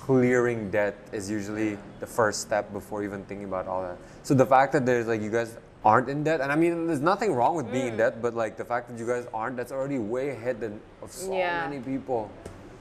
clearing 0.00 0.70
debt 0.70 0.96
is 1.12 1.28
usually 1.28 1.76
the 2.00 2.08
first 2.08 2.40
step 2.40 2.72
before 2.72 3.04
even 3.04 3.28
thinking 3.28 3.44
about 3.44 3.68
all 3.68 3.82
that. 3.82 3.98
So 4.22 4.32
the 4.32 4.46
fact 4.46 4.72
that 4.72 4.86
there's 4.88 5.04
like 5.04 5.20
you 5.20 5.28
guys 5.28 5.52
aren't 5.84 6.08
in 6.08 6.22
debt, 6.24 6.40
and 6.40 6.52
I 6.52 6.56
mean 6.56 6.86
there's 6.86 7.00
nothing 7.00 7.34
wrong 7.34 7.54
with 7.56 7.66
Mm. 7.66 7.72
being 7.72 7.86
in 7.88 7.96
debt, 7.96 8.22
but 8.22 8.34
like 8.34 8.56
the 8.56 8.64
fact 8.64 8.88
that 8.88 8.98
you 8.98 9.06
guys 9.06 9.26
aren't, 9.34 9.56
that's 9.56 9.72
already 9.72 9.98
way 9.98 10.30
ahead 10.30 10.60
than 10.60 10.80
of 11.02 11.10
so 11.10 11.32
Yeah. 11.36 11.68
many 11.68 11.80
people. 11.82 12.30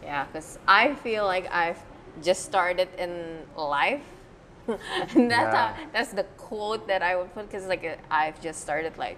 Yeah, 0.03 0.25
because 0.25 0.60
I 0.67 0.93
feel 0.96 1.25
like 1.25 1.51
I've 1.51 1.79
just 2.22 2.43
started 2.46 2.89
in 2.98 3.46
life. 3.55 4.03
and 4.67 4.77
that's, 5.31 5.53
Yeah. 5.53 5.74
how, 5.74 5.75
that's 5.91 6.12
the 6.13 6.24
quote 6.38 6.88
that 6.88 7.01
I 7.01 7.15
would 7.15 7.34
put 7.34 7.50
because 7.50 7.65
like 7.65 7.98
I've 8.12 8.39
just 8.41 8.62
started 8.62 8.96
like 8.98 9.17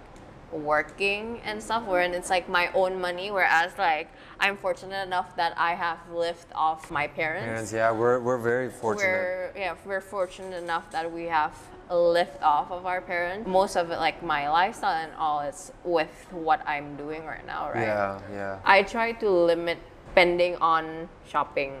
working 0.52 1.40
and 1.44 1.62
stuff 1.62 1.84
wherein 1.84 2.14
it's 2.14 2.30
like 2.30 2.48
my 2.48 2.70
own 2.72 3.00
money 3.00 3.30
whereas 3.30 3.72
like 3.78 4.08
I'm 4.38 4.56
fortunate 4.56 5.02
enough 5.04 5.36
that 5.36 5.54
I 5.56 5.74
have 5.74 5.98
lived 6.12 6.46
off 6.54 6.90
my 6.90 7.06
parents. 7.06 7.44
Parents, 7.46 7.72
yeah, 7.72 7.90
we're, 7.92 8.20
we're 8.20 8.38
very 8.38 8.70
fortunate. 8.70 9.06
We're 9.06 9.52
yeah, 9.56 9.74
we're 9.84 10.00
fortunate 10.00 10.62
enough 10.62 10.90
that 10.90 11.10
we 11.10 11.24
have 11.24 11.56
lived 11.90 12.42
off 12.42 12.70
of 12.70 12.86
our 12.86 13.00
parents. 13.00 13.46
Most 13.48 13.76
of 13.76 13.90
it, 13.90 13.98
like 13.98 14.22
my 14.22 14.50
lifestyle 14.50 14.96
and 14.96 15.12
all, 15.14 15.40
is 15.40 15.72
with 15.84 16.26
what 16.30 16.66
I'm 16.66 16.96
doing 16.96 17.24
right 17.24 17.46
now, 17.46 17.70
right? 17.70 17.82
Yeah, 17.82 18.20
yeah, 18.32 18.58
I 18.64 18.82
try 18.82 19.12
to 19.12 19.30
limit 19.30 19.78
spending 20.12 20.56
on 20.56 21.08
shopping. 21.26 21.72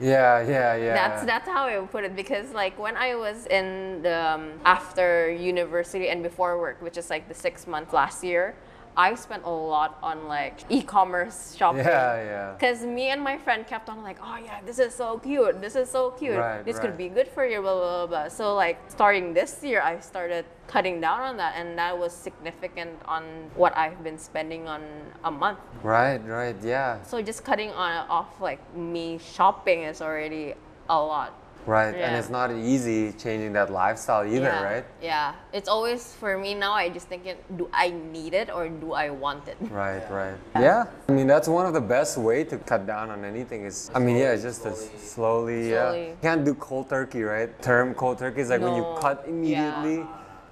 Yeah, 0.00 0.42
yeah, 0.46 0.76
yeah. 0.76 0.94
That's 0.94 1.24
that's 1.24 1.48
how 1.48 1.66
I 1.66 1.78
would 1.78 1.90
put 1.90 2.04
it 2.04 2.14
because 2.14 2.50
like 2.52 2.78
when 2.78 2.96
I 2.96 3.14
was 3.14 3.46
in 3.46 4.02
the 4.02 4.32
um, 4.34 4.52
after 4.64 5.30
university 5.30 6.08
and 6.08 6.22
before 6.22 6.58
work, 6.58 6.80
which 6.82 6.96
is 6.96 7.10
like 7.10 7.28
the 7.28 7.34
six 7.34 7.66
months 7.66 7.92
last 7.92 8.22
year, 8.22 8.54
I 8.96 9.14
spent 9.14 9.44
a 9.44 9.50
lot 9.50 9.98
on 10.02 10.26
like 10.26 10.60
e-commerce 10.70 11.54
shopping. 11.54 11.84
Yeah, 11.84 12.24
yeah. 12.24 12.52
Because 12.52 12.82
me 12.82 13.08
and 13.08 13.22
my 13.22 13.36
friend 13.36 13.66
kept 13.66 13.90
on 13.90 14.02
like, 14.02 14.18
oh 14.22 14.38
yeah, 14.42 14.60
this 14.64 14.78
is 14.78 14.94
so 14.94 15.18
cute. 15.18 15.60
This 15.60 15.76
is 15.76 15.90
so 15.90 16.12
cute. 16.12 16.36
Right, 16.36 16.64
this 16.64 16.76
right. 16.76 16.82
could 16.86 16.96
be 16.96 17.08
good 17.08 17.28
for 17.28 17.44
you. 17.44 17.60
Blah 17.60 17.74
blah 17.74 18.06
blah. 18.06 18.22
blah. 18.22 18.28
So 18.28 18.54
like 18.54 18.78
starting 18.88 19.34
this 19.34 19.62
year, 19.62 19.82
I 19.82 20.00
started 20.00 20.46
cutting 20.66 21.00
down 21.00 21.20
on 21.20 21.36
that, 21.36 21.54
and 21.56 21.78
that 21.78 21.96
was 21.96 22.12
significant 22.12 22.90
on 23.06 23.22
what 23.54 23.76
I've 23.76 24.02
been 24.02 24.18
spending 24.18 24.66
on 24.66 24.82
a 25.24 25.30
month. 25.30 25.58
Right, 25.82 26.18
right, 26.26 26.56
yeah. 26.62 27.02
So 27.02 27.20
just 27.20 27.44
cutting 27.44 27.70
on 27.70 28.08
off 28.08 28.40
like 28.40 28.60
me 28.74 29.18
shopping 29.18 29.82
is 29.82 30.00
already 30.00 30.54
a 30.88 30.98
lot. 30.98 31.34
Right, 31.66 31.94
and 31.94 32.14
it's 32.16 32.30
not 32.30 32.52
easy 32.52 33.12
changing 33.12 33.52
that 33.54 33.70
lifestyle 33.72 34.24
either, 34.24 34.46
yeah. 34.54 34.62
right? 34.62 34.84
Yeah. 35.02 35.34
It's 35.52 35.68
always 35.68 36.14
for 36.14 36.38
me 36.38 36.54
now. 36.54 36.72
I 36.72 36.88
just 36.88 37.08
think 37.08 37.26
it, 37.26 37.42
do 37.58 37.68
I 37.72 37.90
need 37.90 38.34
it 38.34 38.50
or 38.54 38.68
do 38.68 38.92
I 38.92 39.10
want 39.10 39.48
it? 39.48 39.56
Right, 39.70 40.08
right. 40.10 40.36
Yeah, 40.54 40.84
I 41.08 41.12
mean 41.12 41.26
that's 41.26 41.48
one 41.48 41.66
of 41.66 41.74
the 41.74 41.80
best 41.80 42.18
way 42.18 42.44
to 42.44 42.56
cut 42.58 42.86
down 42.86 43.10
on 43.10 43.24
anything 43.24 43.64
is. 43.64 43.90
I 43.94 43.98
mean, 43.98 44.16
yeah, 44.16 44.32
it's 44.32 44.42
just 44.44 44.62
to 44.62 44.74
slowly. 44.74 45.70
Yeah, 45.70 45.90
Slowly. 45.90 46.06
you 46.10 46.18
can't 46.22 46.44
do 46.44 46.54
cold 46.54 46.88
turkey, 46.88 47.22
right? 47.22 47.50
Term 47.62 47.94
cold 47.94 48.18
turkey 48.18 48.40
is 48.42 48.50
like 48.50 48.60
when 48.60 48.76
you 48.76 48.86
cut 49.00 49.24
immediately. 49.26 49.96
yeah. 49.96 50.06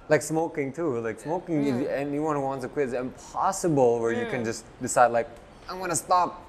Like 0.09 0.21
smoking 0.21 0.71
too. 0.71 0.99
Like 0.99 1.19
smoking, 1.19 1.63
Mm. 1.65 1.81
if 1.81 1.89
anyone 1.89 2.35
who 2.35 2.41
wants 2.43 2.63
to 2.63 2.69
quit, 2.69 2.87
is 2.89 2.93
impossible 2.93 3.99
where 3.99 4.11
you 4.11 4.27
can 4.29 4.43
just 4.45 4.63
decide 4.81 5.11
like 5.11 5.27
I'm 5.69 5.79
gonna 5.79 5.95
stop. 5.95 6.41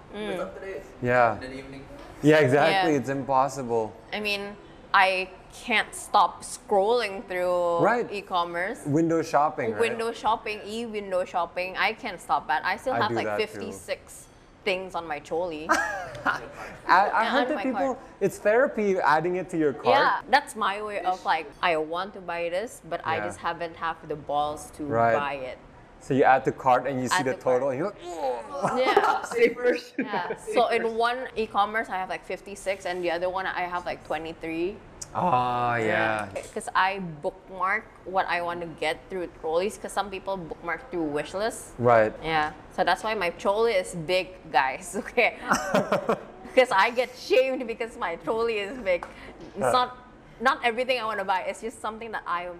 Yeah, 1.03 1.35
In 1.35 1.41
the 1.41 1.59
evening. 1.59 1.85
Yeah, 2.23 2.39
exactly. 2.39 2.93
Yeah. 2.93 2.99
It's 2.99 3.09
impossible. 3.09 3.93
I 4.13 4.21
mean, 4.21 4.57
I 4.95 5.29
can't 5.53 5.95
stop 5.95 6.43
scrolling 6.43 7.27
through 7.29 7.79
Right. 7.85 8.07
e-commerce. 8.13 8.81
Window 8.87 9.23
shopping, 9.23 9.73
right? 9.73 9.81
Window 9.81 10.13
shopping, 10.13 10.61
e-window 10.67 11.25
shopping, 11.25 11.77
I 11.77 11.93
can't 11.93 12.21
stop 12.21 12.47
that. 12.49 12.65
I 12.65 12.77
still 12.77 12.95
have 12.95 13.11
like 13.11 13.25
that 13.27 13.39
too. 13.39 13.47
56 13.47 14.27
things 14.65 14.95
on 14.95 15.07
my 15.07 15.19
trolley. 15.21 15.69
I, 16.27 16.41
I 16.87 17.23
Yeah, 17.23 17.31
heard 17.31 17.49
that 17.49 17.63
people, 17.63 17.95
cart. 17.95 17.99
it's 18.21 18.39
therapy 18.39 18.99
adding 18.99 19.37
it 19.37 19.49
to 19.51 19.57
your 19.59 19.73
cart. 19.73 19.87
yeah, 19.87 20.21
that's 20.29 20.57
my 20.57 20.83
way 20.83 21.01
of 21.01 21.25
like, 21.25 21.47
I 21.63 21.77
want 21.77 22.13
to 22.15 22.21
buy 22.21 22.49
this, 22.51 22.81
but 22.89 23.01
I 23.05 23.21
just 23.21 23.39
haven't 23.39 23.77
have 23.77 23.97
the 24.09 24.17
balls 24.17 24.71
to 24.77 24.85
Right. 24.85 25.15
buy 25.15 25.35
it. 25.35 25.59
So 26.07 26.15
you 26.15 26.23
add 26.23 26.45
to 26.45 26.53
cart 26.53 26.87
and 26.87 27.03
you 27.03 27.09
see 27.09 27.17
Add 27.17 27.27
the 27.27 27.35
to 27.35 27.43
cart. 27.43 27.57
total 27.57 27.69
and 27.71 27.79
you're 27.79 27.89
like, 27.89 27.99
"Oh." 28.05 28.79
Yeah. 28.79 29.23
Savers. 29.35 29.93
Yeah. 29.99 30.37
So 30.55 30.69
in 30.69 30.95
one 30.95 31.27
e-commerce, 31.35 31.89
I 31.91 31.97
have 31.97 32.09
like 32.09 32.25
56, 32.25 32.87
and 32.87 33.03
the 33.03 33.11
other 33.11 33.29
one 33.29 33.45
I 33.45 33.63
have 33.63 33.85
like 33.85 34.07
23. 34.07 34.77
Oh 35.17 35.75
yeah. 35.75 36.29
Because 36.33 36.69
I 36.77 37.01
bookmark 37.23 37.85
what 38.05 38.25
I 38.29 38.41
want 38.41 38.61
to 38.61 38.69
get 38.79 39.01
through 39.11 39.27
trolleys. 39.41 39.75
Because 39.77 39.91
some 39.91 40.09
people 40.09 40.37
bookmark 40.37 40.91
through 40.93 41.11
wish 41.11 41.35
lists. 41.35 41.73
Right. 41.77 42.15
Yeah. 42.23 42.53
So 42.77 42.85
that's 42.85 43.03
why 43.03 43.15
my 43.15 43.31
trolley 43.31 43.73
is 43.73 43.95
big, 44.07 44.29
guys. 44.53 44.95
Okay. 45.03 45.39
Because 46.55 46.71
I 46.73 46.89
get 46.89 47.11
shamed 47.15 47.67
because 47.67 47.99
my 47.99 48.17
trolley 48.25 48.65
is 48.65 48.79
big. 48.79 49.05
It's 49.49 49.59
not 49.61 49.99
not 50.41 50.65
everything 50.65 50.97
I 50.99 51.05
want 51.05 51.19
to 51.19 51.25
buy. 51.25 51.41
It's 51.45 51.61
just 51.61 51.83
something 51.83 52.11
that 52.13 52.23
I'm 52.27 52.57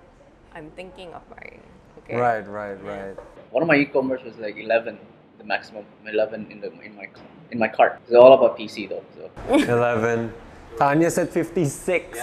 I'm 0.53 0.69
thinking 0.77 1.15
of 1.15 1.23
buying. 1.31 1.63
Okay. 2.05 2.17
Right, 2.21 2.47
right, 2.47 2.77
right. 2.85 3.17
One 3.57 3.63
of 3.63 3.69
my 3.69 3.77
e-commerce 3.77 4.23
was 4.23 4.37
like 4.37 4.59
11, 4.59 4.99
the 5.39 5.45
maximum 5.45 5.87
11 6.07 6.49
in 6.51 6.61
the 6.61 6.71
in 6.83 6.95
my 6.95 7.07
in 7.51 7.59
my 7.59 7.69
cart. 7.69 7.99
It's 8.05 8.15
all 8.15 8.35
about 8.35 8.59
PC 8.59 8.87
though. 8.87 9.03
So 9.17 9.31
11. 9.73 10.31
Tanya 10.77 11.11
said 11.11 11.31
56. 11.31 12.21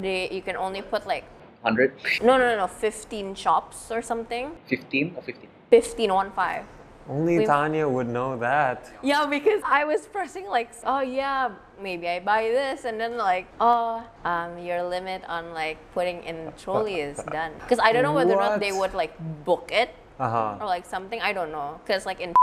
They, 0.00 0.28
you 0.32 0.42
can 0.42 0.56
only 0.56 0.82
put 0.82 1.06
like 1.06 1.22
100, 1.60 1.94
no 2.24 2.36
no 2.36 2.48
no 2.50 2.56
no 2.56 2.66
15 2.66 3.36
shops 3.36 3.92
or 3.92 4.02
something. 4.02 4.56
15 4.66 5.14
or 5.14 5.22
15. 5.22 5.48
15 5.70 6.12
one 6.14 6.32
five. 6.32 6.64
Only 7.08 7.38
We've- 7.38 7.46
Tanya 7.46 7.88
would 7.88 8.08
know 8.08 8.36
that. 8.38 8.90
Yeah, 9.04 9.26
because 9.26 9.62
I 9.64 9.84
was 9.84 10.06
pressing 10.06 10.48
like, 10.48 10.70
oh 10.82 10.98
yeah, 11.00 11.52
maybe 11.80 12.08
I 12.08 12.18
buy 12.18 12.42
this, 12.58 12.84
and 12.84 12.98
then 12.98 13.16
like, 13.16 13.46
oh, 13.60 14.02
um, 14.24 14.58
your 14.58 14.82
limit 14.82 15.22
on 15.28 15.54
like 15.54 15.78
putting 15.94 16.24
in 16.24 16.52
trolley 16.58 16.98
is 16.98 17.22
done. 17.30 17.52
Because 17.60 17.78
I 17.78 17.92
don't 17.92 18.02
know 18.02 18.14
whether 18.20 18.34
or 18.34 18.42
not 18.50 18.58
they 18.58 18.72
would 18.72 18.94
like 18.94 19.14
book 19.44 19.70
it 19.70 19.94
Uh 20.18 20.30
huh. 20.30 20.58
or 20.60 20.66
like 20.66 20.86
something. 20.86 21.20
I 21.20 21.32
don't 21.32 21.50
know. 21.50 21.80
Because 21.84 22.06
like 22.06 22.20
in, 22.20 22.34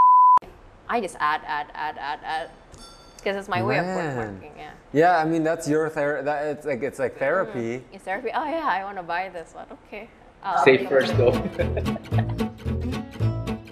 I 0.89 1.01
just 1.01 1.15
add, 1.19 1.41
add, 1.45 1.67
add, 1.73 1.97
add, 1.97 2.19
add. 2.23 2.49
Because 3.17 3.35
it's 3.35 3.49
my 3.49 3.61
way 3.61 3.77
of 3.79 3.85
working. 3.85 4.53
Yeah. 4.57 4.71
Yeah, 4.93 5.17
I 5.17 5.25
mean 5.25 5.43
that's 5.43 5.67
your 5.67 5.89
therapy. 5.89 6.25
That 6.25 6.47
it's 6.47 6.65
like 6.65 6.81
it's 6.83 6.99
like 6.99 7.17
therapy. 7.17 7.83
Is 7.91 8.01
therapy? 8.01 8.29
Oh 8.33 8.45
yeah, 8.45 8.65
I 8.65 8.83
want 8.83 8.97
to 8.97 9.03
buy 9.03 9.29
this 9.29 9.53
one. 9.53 9.67
Okay. 9.87 10.09
I'll 10.41 10.63
Save 10.63 10.87
first 10.87 11.11
at 11.11 11.17
though. 11.17 12.49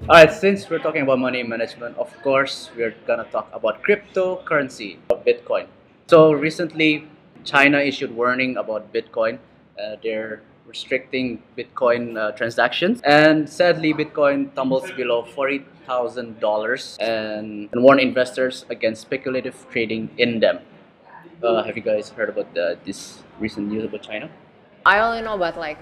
Alright, 0.09 0.31
since 0.31 0.69
we're 0.69 0.79
talking 0.79 1.01
about 1.01 1.19
money 1.19 1.43
management, 1.43 1.97
of 1.97 2.07
course, 2.23 2.69
we're 2.77 2.95
gonna 3.05 3.25
talk 3.25 3.49
about 3.51 3.83
cryptocurrency, 3.83 4.97
Bitcoin. 5.09 5.67
So 6.07 6.31
recently, 6.31 7.07
China 7.43 7.79
issued 7.79 8.15
warning 8.15 8.55
about 8.55 8.93
Bitcoin. 8.93 9.39
Uh, 9.77 9.95
they're 10.01 10.41
restricting 10.67 11.41
Bitcoin 11.57 12.17
uh, 12.17 12.31
transactions, 12.33 13.01
and 13.01 13.49
sadly, 13.49 13.93
Bitcoin 13.93 14.53
tumbles 14.53 14.91
below 14.91 15.23
forty 15.23 15.65
thousand 15.85 16.39
dollars, 16.39 16.97
and 16.99 17.69
and 17.71 17.83
warn 17.83 17.99
investors 17.99 18.65
against 18.69 19.01
speculative 19.01 19.65
trading 19.71 20.09
in 20.17 20.39
them. 20.39 20.59
Uh, 21.41 21.63
have 21.63 21.77
you 21.77 21.83
guys 21.83 22.09
heard 22.09 22.29
about 22.29 22.53
the, 22.53 22.77
this 22.85 23.23
recent 23.39 23.67
news 23.67 23.85
about 23.85 24.01
China? 24.01 24.29
I 24.85 24.99
only 24.99 25.21
know 25.21 25.35
about 25.35 25.57
like 25.57 25.77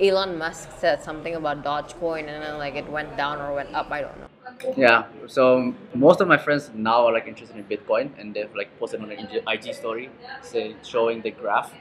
Elon 0.00 0.38
Musk 0.38 0.68
said 0.78 1.02
something 1.02 1.34
about 1.34 1.64
Dogecoin 1.64 2.28
and 2.28 2.42
then 2.42 2.58
like 2.58 2.74
it 2.74 2.88
went 2.88 3.16
down 3.16 3.40
or 3.40 3.54
went 3.54 3.74
up. 3.74 3.90
I 3.90 4.02
don't 4.02 4.18
know. 4.20 4.28
Yeah, 4.76 5.04
so 5.26 5.74
most 5.94 6.20
of 6.20 6.28
my 6.28 6.36
friends 6.38 6.70
now 6.74 7.06
are 7.06 7.12
like 7.12 7.26
interested 7.26 7.56
in 7.56 7.64
Bitcoin 7.64 8.10
and 8.18 8.32
they've 8.32 8.54
like 8.54 8.68
posted 8.78 9.00
on 9.02 9.10
an 9.10 9.28
IG 9.48 9.74
story 9.74 10.10
say, 10.42 10.76
showing 10.82 11.22
the 11.22 11.30
graph 11.30 11.72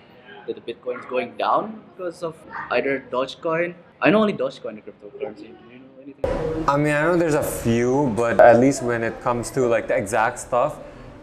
that 0.47 0.55
the 0.55 0.73
Bitcoin 0.73 0.99
is 0.99 1.05
going 1.05 1.35
down 1.37 1.83
because 1.95 2.23
of 2.23 2.35
either 2.71 3.03
Dogecoin. 3.11 3.75
I 4.01 4.09
know 4.09 4.21
only 4.21 4.33
Dogecoin, 4.33 4.75
the 4.75 4.91
cryptocurrency. 4.91 5.37
Do 5.37 5.43
you 5.71 5.79
know 5.79 6.01
anything? 6.01 6.69
I 6.69 6.77
mean, 6.77 6.93
I 6.93 7.01
know 7.03 7.17
there's 7.17 7.33
a 7.33 7.43
few, 7.43 8.13
but 8.15 8.39
at 8.39 8.59
least 8.59 8.83
when 8.83 9.03
it 9.03 9.21
comes 9.21 9.49
to 9.51 9.67
like 9.67 9.87
the 9.87 9.95
exact 9.95 10.39
stuff, 10.39 10.79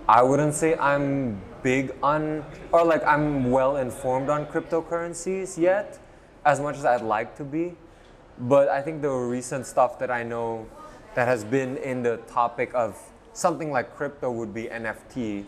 I 0.08 0.22
wouldn't 0.22 0.54
say 0.54 0.76
I'm 0.76 1.40
big 1.62 1.94
on 2.02 2.44
or 2.72 2.84
like 2.84 3.04
I'm 3.04 3.50
well 3.50 3.76
informed 3.76 4.28
on 4.28 4.46
cryptocurrencies 4.46 5.56
yet, 5.58 5.98
as 6.44 6.60
much 6.60 6.76
as 6.76 6.84
I'd 6.84 7.02
like 7.02 7.36
to 7.36 7.44
be. 7.44 7.76
But 8.38 8.68
I 8.68 8.82
think 8.82 9.02
the 9.02 9.10
recent 9.10 9.66
stuff 9.66 9.98
that 9.98 10.10
I 10.10 10.22
know 10.22 10.66
that 11.14 11.28
has 11.28 11.44
been 11.44 11.76
in 11.76 12.02
the 12.02 12.16
topic 12.26 12.72
of 12.74 12.98
something 13.32 13.70
like 13.70 13.94
crypto 13.96 14.30
would 14.30 14.52
be 14.52 14.64
NFT, 14.64 15.44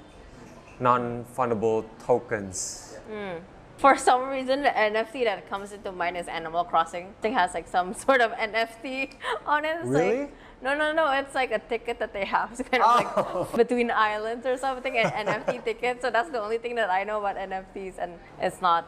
non-fungible 0.81 1.85
tokens. 2.05 2.97
Hmm. 3.11 3.39
For 3.77 3.97
some 3.99 4.29
reason, 4.29 4.63
the 4.63 4.69
NFT 4.71 5.25
that 5.25 5.49
comes 5.51 5.73
into 5.73 5.91
mind 5.93 6.17
is 6.17 6.29
Animal 6.29 6.65
Crossing. 6.65 7.07
I 7.07 7.23
think 7.23 7.35
has 7.37 7.55
like 7.55 7.69
some 7.69 7.93
sort 8.07 8.21
of 8.21 8.33
NFT 8.33 9.15
on 9.47 9.65
it. 9.65 9.77
It's 9.81 9.89
Really? 9.89 10.21
Like, 10.21 10.33
no, 10.63 10.77
no, 10.77 10.93
no. 10.93 11.11
It's 11.13 11.35
like 11.35 11.51
a 11.51 11.59
ticket 11.59 11.99
that 11.99 12.13
they 12.13 12.25
have. 12.25 12.51
It's 12.59 12.69
kind 12.69 12.83
of 12.83 12.89
Oh. 13.17 13.41
like 13.43 13.57
between 13.69 13.91
islands 13.91 14.47
or 14.47 14.57
something, 14.57 14.97
an 14.97 15.27
NFT 15.27 15.65
ticket. 15.65 16.01
So 16.01 16.11
that's 16.11 16.31
the 16.31 16.41
only 16.41 16.59
thing 16.59 16.75
that 16.77 16.89
I 16.91 17.05
know 17.05 17.19
about 17.19 17.37
NFTs, 17.37 17.99
and 17.99 18.13
it's 18.41 18.63
not 18.63 18.87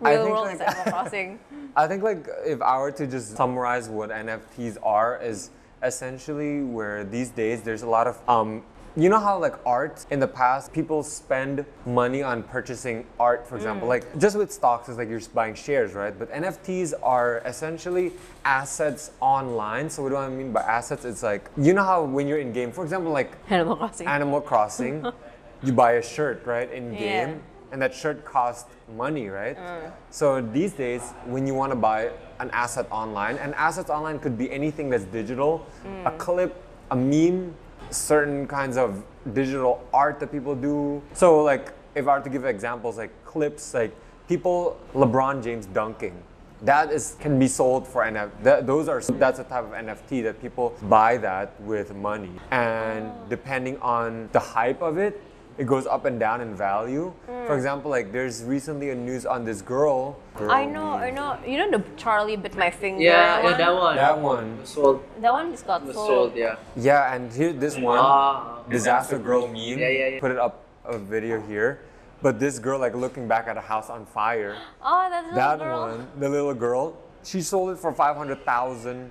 real 0.00 0.30
world. 0.30 0.46
like- 0.46 0.60
Animal 0.60 0.84
Crossing. 0.84 1.38
I 1.74 1.86
think 1.88 2.02
like 2.02 2.26
if 2.46 2.62
I 2.62 2.78
were 2.78 2.92
to 2.92 3.06
just 3.06 3.36
summarize 3.36 3.88
what 3.88 4.10
NFTs 4.10 4.78
are 4.82 5.18
is 5.22 5.50
essentially 5.82 6.62
where 6.62 7.04
these 7.04 7.28
days 7.30 7.62
there's 7.62 7.82
a 7.82 7.88
lot 7.88 8.06
of 8.06 8.16
um 8.28 8.62
you 8.96 9.08
know 9.10 9.20
how 9.20 9.38
like 9.38 9.54
art 9.66 10.06
in 10.10 10.18
the 10.20 10.26
past 10.26 10.72
people 10.72 11.02
spend 11.02 11.64
money 11.84 12.22
on 12.22 12.42
purchasing 12.42 13.06
art 13.20 13.46
for 13.46 13.56
example? 13.56 13.86
Mm. 13.86 13.90
Like 13.90 14.18
just 14.18 14.36
with 14.36 14.50
stocks 14.50 14.88
it's 14.88 14.98
like 14.98 15.08
you're 15.08 15.18
just 15.18 15.34
buying 15.34 15.54
shares 15.54 15.92
right? 15.92 16.18
But 16.18 16.32
NFTs 16.32 16.94
are 17.02 17.42
essentially 17.44 18.12
assets 18.44 19.10
online. 19.20 19.90
So 19.90 20.02
what 20.02 20.10
do 20.10 20.16
I 20.16 20.28
mean 20.28 20.52
by 20.52 20.62
assets? 20.62 21.04
It's 21.04 21.22
like 21.22 21.50
you 21.56 21.74
know 21.74 21.84
how 21.84 22.04
when 22.04 22.26
you're 22.26 22.38
in 22.38 22.52
game 22.52 22.72
for 22.72 22.84
example 22.84 23.12
like 23.12 23.32
Animal 23.50 23.76
Crossing. 23.76 24.06
Animal 24.06 24.40
Crossing, 24.40 25.06
you 25.62 25.72
buy 25.72 25.92
a 25.92 26.02
shirt, 26.02 26.44
right, 26.46 26.70
in 26.72 26.92
Yeah. 26.92 26.98
game, 26.98 27.42
and 27.72 27.82
that 27.82 27.94
shirt 27.94 28.24
costs 28.24 28.68
money, 28.96 29.28
right? 29.28 29.56
Mm. 29.56 29.92
So 30.10 30.40
these 30.40 30.72
days, 30.72 31.12
when 31.26 31.46
you 31.46 31.54
want 31.54 31.72
to 31.72 31.76
buy 31.76 32.10
an 32.38 32.50
asset 32.52 32.86
online, 32.90 33.36
and 33.36 33.54
assets 33.54 33.90
online 33.90 34.18
could 34.18 34.36
be 34.38 34.50
anything 34.50 34.90
that's 34.90 35.04
digital, 35.04 35.66
a 36.04 36.10
mm. 36.10 36.18
clip, 36.18 36.62
a 36.90 36.96
meme, 36.96 37.54
certain 37.90 38.46
kinds 38.46 38.76
of 38.76 39.04
digital 39.32 39.84
art 39.92 40.20
that 40.20 40.32
people 40.32 40.54
do. 40.54 41.02
So 41.12 41.42
like, 41.42 41.72
if 41.94 42.06
I 42.06 42.18
were 42.18 42.24
to 42.24 42.30
give 42.30 42.44
examples, 42.44 42.98
like 42.98 43.10
clips, 43.24 43.74
like 43.74 43.94
people, 44.28 44.78
LeBron 44.94 45.42
James 45.42 45.66
dunking 45.66 46.22
that 46.62 46.90
is 46.90 47.16
can 47.20 47.38
be 47.38 47.48
sold 47.48 47.86
for 47.86 48.02
NFT. 48.02 48.30
That, 48.42 48.66
those 48.66 48.88
are 48.88 49.00
that's 49.00 49.38
a 49.38 49.44
type 49.44 49.64
of 49.64 49.72
NFT 49.72 50.22
that 50.24 50.40
people 50.40 50.74
buy 50.82 51.16
that 51.18 51.60
with 51.60 51.94
money, 51.94 52.32
and 52.50 53.06
oh. 53.06 53.26
depending 53.28 53.78
on 53.80 54.28
the 54.32 54.40
hype 54.40 54.82
of 54.82 54.98
it, 54.98 55.20
it 55.58 55.66
goes 55.66 55.86
up 55.86 56.04
and 56.04 56.20
down 56.20 56.40
in 56.40 56.54
value. 56.54 57.12
For 57.46 57.54
example, 57.54 57.90
like 57.90 58.12
there's 58.12 58.42
recently 58.44 58.90
a 58.90 58.94
news 58.94 59.24
on 59.24 59.44
this 59.44 59.62
girl. 59.62 60.18
I 60.36 60.66
know, 60.66 60.92
I 60.98 61.10
know. 61.10 61.38
You 61.46 61.58
know 61.58 61.78
the 61.78 61.82
Charlie 61.96 62.36
bit 62.36 62.56
my 62.56 62.70
finger. 62.70 63.02
Yeah, 63.02 63.42
one? 63.42 63.52
yeah, 63.52 63.56
that 63.56 63.74
one. 63.74 63.96
That 63.96 64.18
one. 64.18 64.46
was 64.60 64.68
sold. 64.68 65.04
That 65.20 65.32
one 65.32 65.50
just 65.52 65.66
got 65.66 65.82
sold. 65.84 65.94
sold. 65.94 66.30
Yeah. 66.36 66.56
Yeah, 66.76 67.14
and 67.14 67.32
here 67.32 67.52
this 67.52 67.78
one, 67.78 67.98
Ah, 68.02 68.60
disaster 68.68 69.18
girl 69.18 69.46
meme. 69.46 69.78
Yeah, 69.78 69.88
yeah, 69.88 70.08
yeah. 70.18 70.20
Put 70.20 70.32
it 70.32 70.38
up 70.38 70.66
a 70.84 70.98
video 70.98 71.40
here, 71.46 71.80
but 72.20 72.38
this 72.38 72.58
girl 72.58 72.78
like 72.78 72.94
looking 72.94 73.26
back 73.26 73.46
at 73.48 73.56
a 73.56 73.64
house 73.64 73.88
on 73.88 74.04
fire. 74.06 74.56
Oh, 74.84 75.06
that's 75.08 75.34
That 75.34 75.58
girl. 75.58 75.80
one, 75.94 76.06
the 76.18 76.28
little 76.28 76.54
girl, 76.54 76.98
she 77.22 77.40
sold 77.42 77.70
it 77.70 77.78
for 77.78 77.94
500,000. 77.94 79.10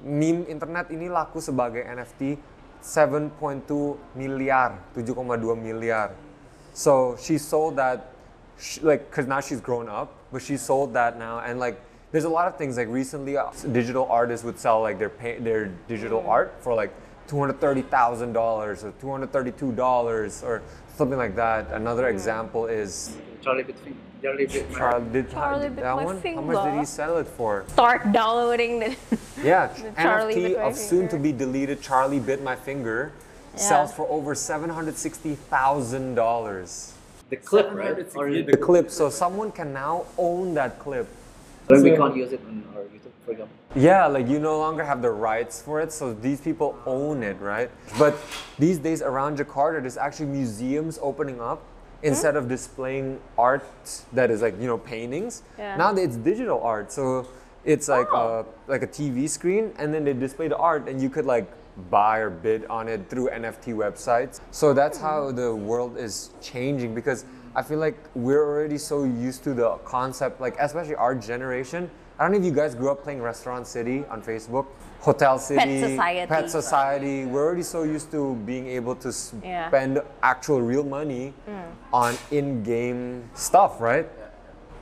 Meme 0.00 0.48
internet 0.48 0.88
ini 0.88 1.12
laku 1.12 1.44
sebagai 1.44 1.84
NFT 1.84 2.40
7.2 2.82 3.98
miliar, 4.16 4.78
7,2 4.94 5.56
miliar. 5.56 6.10
So 6.72 7.16
she 7.20 7.38
sold 7.38 7.76
that, 7.76 8.12
sh 8.58 8.78
like, 8.82 9.10
cause 9.10 9.26
now 9.26 9.40
she's 9.40 9.60
grown 9.60 9.88
up, 9.88 10.14
but 10.32 10.42
she 10.42 10.56
sold 10.56 10.94
that 10.94 11.18
now, 11.18 11.40
and 11.40 11.58
like, 11.58 11.80
there's 12.12 12.24
a 12.24 12.28
lot 12.28 12.48
of 12.48 12.56
things 12.56 12.76
like 12.76 12.88
recently, 12.88 13.36
uh, 13.36 13.50
digital 13.72 14.06
artists 14.10 14.44
would 14.44 14.58
sell 14.58 14.80
like 14.80 14.98
their 14.98 15.08
pay, 15.08 15.38
their 15.38 15.66
digital 15.86 16.26
art 16.26 16.54
for 16.60 16.74
like 16.74 16.92
two 17.28 17.38
hundred 17.38 17.60
thirty 17.60 17.82
thousand 17.82 18.32
dollars 18.32 18.82
or 18.82 18.92
two 19.00 19.08
hundred 19.10 19.32
thirty-two 19.32 19.72
dollars 19.72 20.42
or 20.42 20.62
something 20.96 21.18
like 21.18 21.36
that. 21.36 21.70
Another 21.70 22.08
example 22.08 22.66
is 22.66 23.16
Charlie 23.40 23.62
finger. 23.62 23.94
Charlie 24.22 24.46
bit 24.46 24.70
my 24.70 24.78
Charlie 24.78 25.10
did 25.12 25.30
Charlie 25.30 25.62
did 25.62 25.76
bit 25.76 25.82
that 25.82 25.96
my 25.96 26.04
one? 26.04 26.20
How 26.22 26.40
much 26.40 26.64
did 26.64 26.78
he 26.80 26.84
sell 26.84 27.16
it 27.18 27.26
for? 27.26 27.64
Start 27.68 28.12
downloading 28.12 28.80
the. 28.80 28.96
Yeah, 29.42 29.72
Charlie 29.96 30.34
NFT 30.34 30.42
bit 30.48 30.56
of 30.58 30.76
soon 30.76 31.08
to 31.08 31.18
be 31.18 31.32
deleted 31.32 31.80
Charlie 31.80 32.20
bit 32.20 32.42
my 32.42 32.56
finger 32.56 33.12
Yeah. 33.54 33.58
sells 33.60 33.92
for 33.92 34.06
over 34.10 34.34
seven 34.34 34.68
hundred 34.70 34.96
sixty 34.96 35.34
thousand 35.34 36.14
dollars. 36.14 36.92
the 37.30 37.36
clip, 37.36 37.72
right? 37.72 37.96
Or 38.16 38.28
The 38.30 38.56
clip, 38.56 38.90
so 38.90 39.08
someone 39.08 39.50
can 39.52 39.72
now 39.72 40.04
own 40.18 40.52
that 40.54 40.78
clip. 40.78 41.06
then 41.68 41.82
we 41.82 41.96
can't 41.96 42.14
use 42.16 42.32
it 42.32 42.40
on 42.46 42.64
our 42.76 42.82
YouTube, 42.92 43.14
for 43.24 43.30
example. 43.32 43.56
Yeah, 43.76 44.06
like 44.06 44.26
you 44.28 44.38
no 44.40 44.58
longer 44.58 44.84
have 44.84 45.00
the 45.00 45.10
rights 45.10 45.62
for 45.62 45.80
it, 45.80 45.92
so 45.92 46.12
these 46.12 46.40
people 46.40 46.76
own 46.84 47.22
it, 47.22 47.38
right? 47.40 47.70
But 47.98 48.18
these 48.58 48.78
days 48.78 49.00
around 49.00 49.38
Jakarta, 49.38 49.80
there's 49.80 49.96
actually 49.96 50.26
museums 50.26 50.98
opening 51.00 51.40
up. 51.40 51.62
Mm-hmm. 52.00 52.08
Instead 52.08 52.36
of 52.36 52.48
displaying 52.48 53.20
art 53.36 53.62
that 54.14 54.30
is 54.30 54.40
like 54.40 54.58
you 54.58 54.66
know 54.66 54.78
paintings, 54.78 55.42
Yeah. 55.58 55.76
now 55.76 55.94
it's 55.94 56.16
digital 56.16 56.62
art. 56.62 56.90
So 56.90 57.26
it's 57.64 57.88
like 57.88 58.08
Oh. 58.10 58.46
a 58.68 58.70
like 58.70 58.82
a 58.82 58.86
TV 58.86 59.28
screen, 59.28 59.72
and 59.78 59.92
then 59.92 60.04
they 60.04 60.14
display 60.14 60.48
the 60.48 60.56
art, 60.56 60.88
and 60.88 61.00
you 61.02 61.10
could 61.10 61.26
like 61.26 61.46
buy 61.90 62.18
or 62.18 62.30
bid 62.30 62.64
on 62.66 62.88
it 62.88 63.08
through 63.10 63.28
NFT 63.28 63.74
websites. 63.74 64.40
So 64.50 64.72
that's 64.72 64.96
mm-hmm. 64.98 65.06
how 65.06 65.32
the 65.32 65.54
world 65.54 65.98
is 65.98 66.30
changing 66.40 66.94
because 66.94 67.24
I 67.54 67.62
feel 67.62 67.78
like 67.78 67.98
we're 68.14 68.44
already 68.44 68.78
so 68.78 69.04
used 69.04 69.44
to 69.44 69.52
the 69.54 69.76
concept, 69.84 70.40
like 70.40 70.56
especially 70.58 70.94
our 70.94 71.14
generation. 71.14 71.90
I 72.18 72.22
don't 72.22 72.32
know 72.32 72.38
if 72.38 72.44
you 72.44 72.52
guys 72.52 72.74
grew 72.74 72.90
up 72.90 73.02
playing 73.02 73.20
Restaurant 73.22 73.66
City 73.66 74.04
on 74.10 74.22
Facebook, 74.22 74.66
Hotel 75.00 75.38
City, 75.38 75.80
Society. 75.80 76.26
Pet 76.26 76.50
Society. 76.50 77.24
We're 77.24 77.44
already 77.44 77.62
so 77.62 77.84
used 77.84 78.10
to 78.12 78.34
being 78.44 78.66
able 78.66 78.94
to 78.96 79.12
Yeah. 79.42 79.68
spend 79.68 80.02
actual 80.22 80.60
real 80.60 80.84
money 80.84 81.32
mm. 81.48 81.62
on 81.92 82.16
in-game 82.30 83.30
stuff, 83.34 83.80
right? 83.80 84.06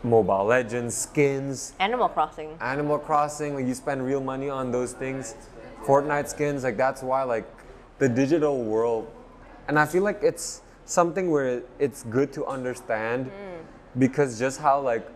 Mobile 0.02 0.44
Legends, 0.44 0.96
skins, 0.96 1.72
Animal 1.78 2.08
Crossing. 2.08 2.56
Animal 2.60 2.98
Crossing, 2.98 3.54
like 3.54 3.66
you 3.66 3.74
spend 3.74 4.04
real 4.04 4.20
money 4.20 4.48
on 4.48 4.70
those 4.70 4.92
things. 4.92 5.34
Fortnite 5.84 6.28
skins, 6.28 6.64
like 6.64 6.76
that's 6.76 7.02
why 7.02 7.22
like 7.22 7.46
the 7.98 8.08
digital 8.08 8.62
world, 8.62 9.10
and 9.66 9.78
I 9.78 9.86
feel 9.86 10.02
like 10.02 10.20
it's 10.22 10.62
something 10.84 11.30
where 11.30 11.62
it's 11.78 12.02
good 12.04 12.32
to 12.32 12.46
understand 12.46 13.26
mm. 13.26 13.60
because 13.98 14.38
just 14.38 14.60
how 14.60 14.80
like 14.80 15.06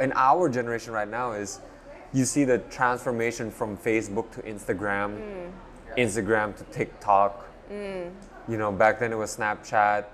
in 0.00 0.12
our 0.16 0.48
generation 0.48 0.92
right 0.92 1.08
now 1.08 1.32
is 1.32 1.60
you 2.12 2.24
see 2.24 2.44
the 2.44 2.58
transformation 2.58 3.50
from 3.50 3.76
Facebook 3.76 4.30
to 4.32 4.42
Instagram, 4.42 5.18
mm. 5.18 5.50
Instagram 5.96 6.56
to 6.56 6.64
TikTok. 6.64 7.46
Mm. 7.70 8.10
You 8.48 8.56
know, 8.56 8.72
back 8.72 8.98
then 8.98 9.12
it 9.12 9.16
was 9.16 9.36
Snapchat. 9.36 10.04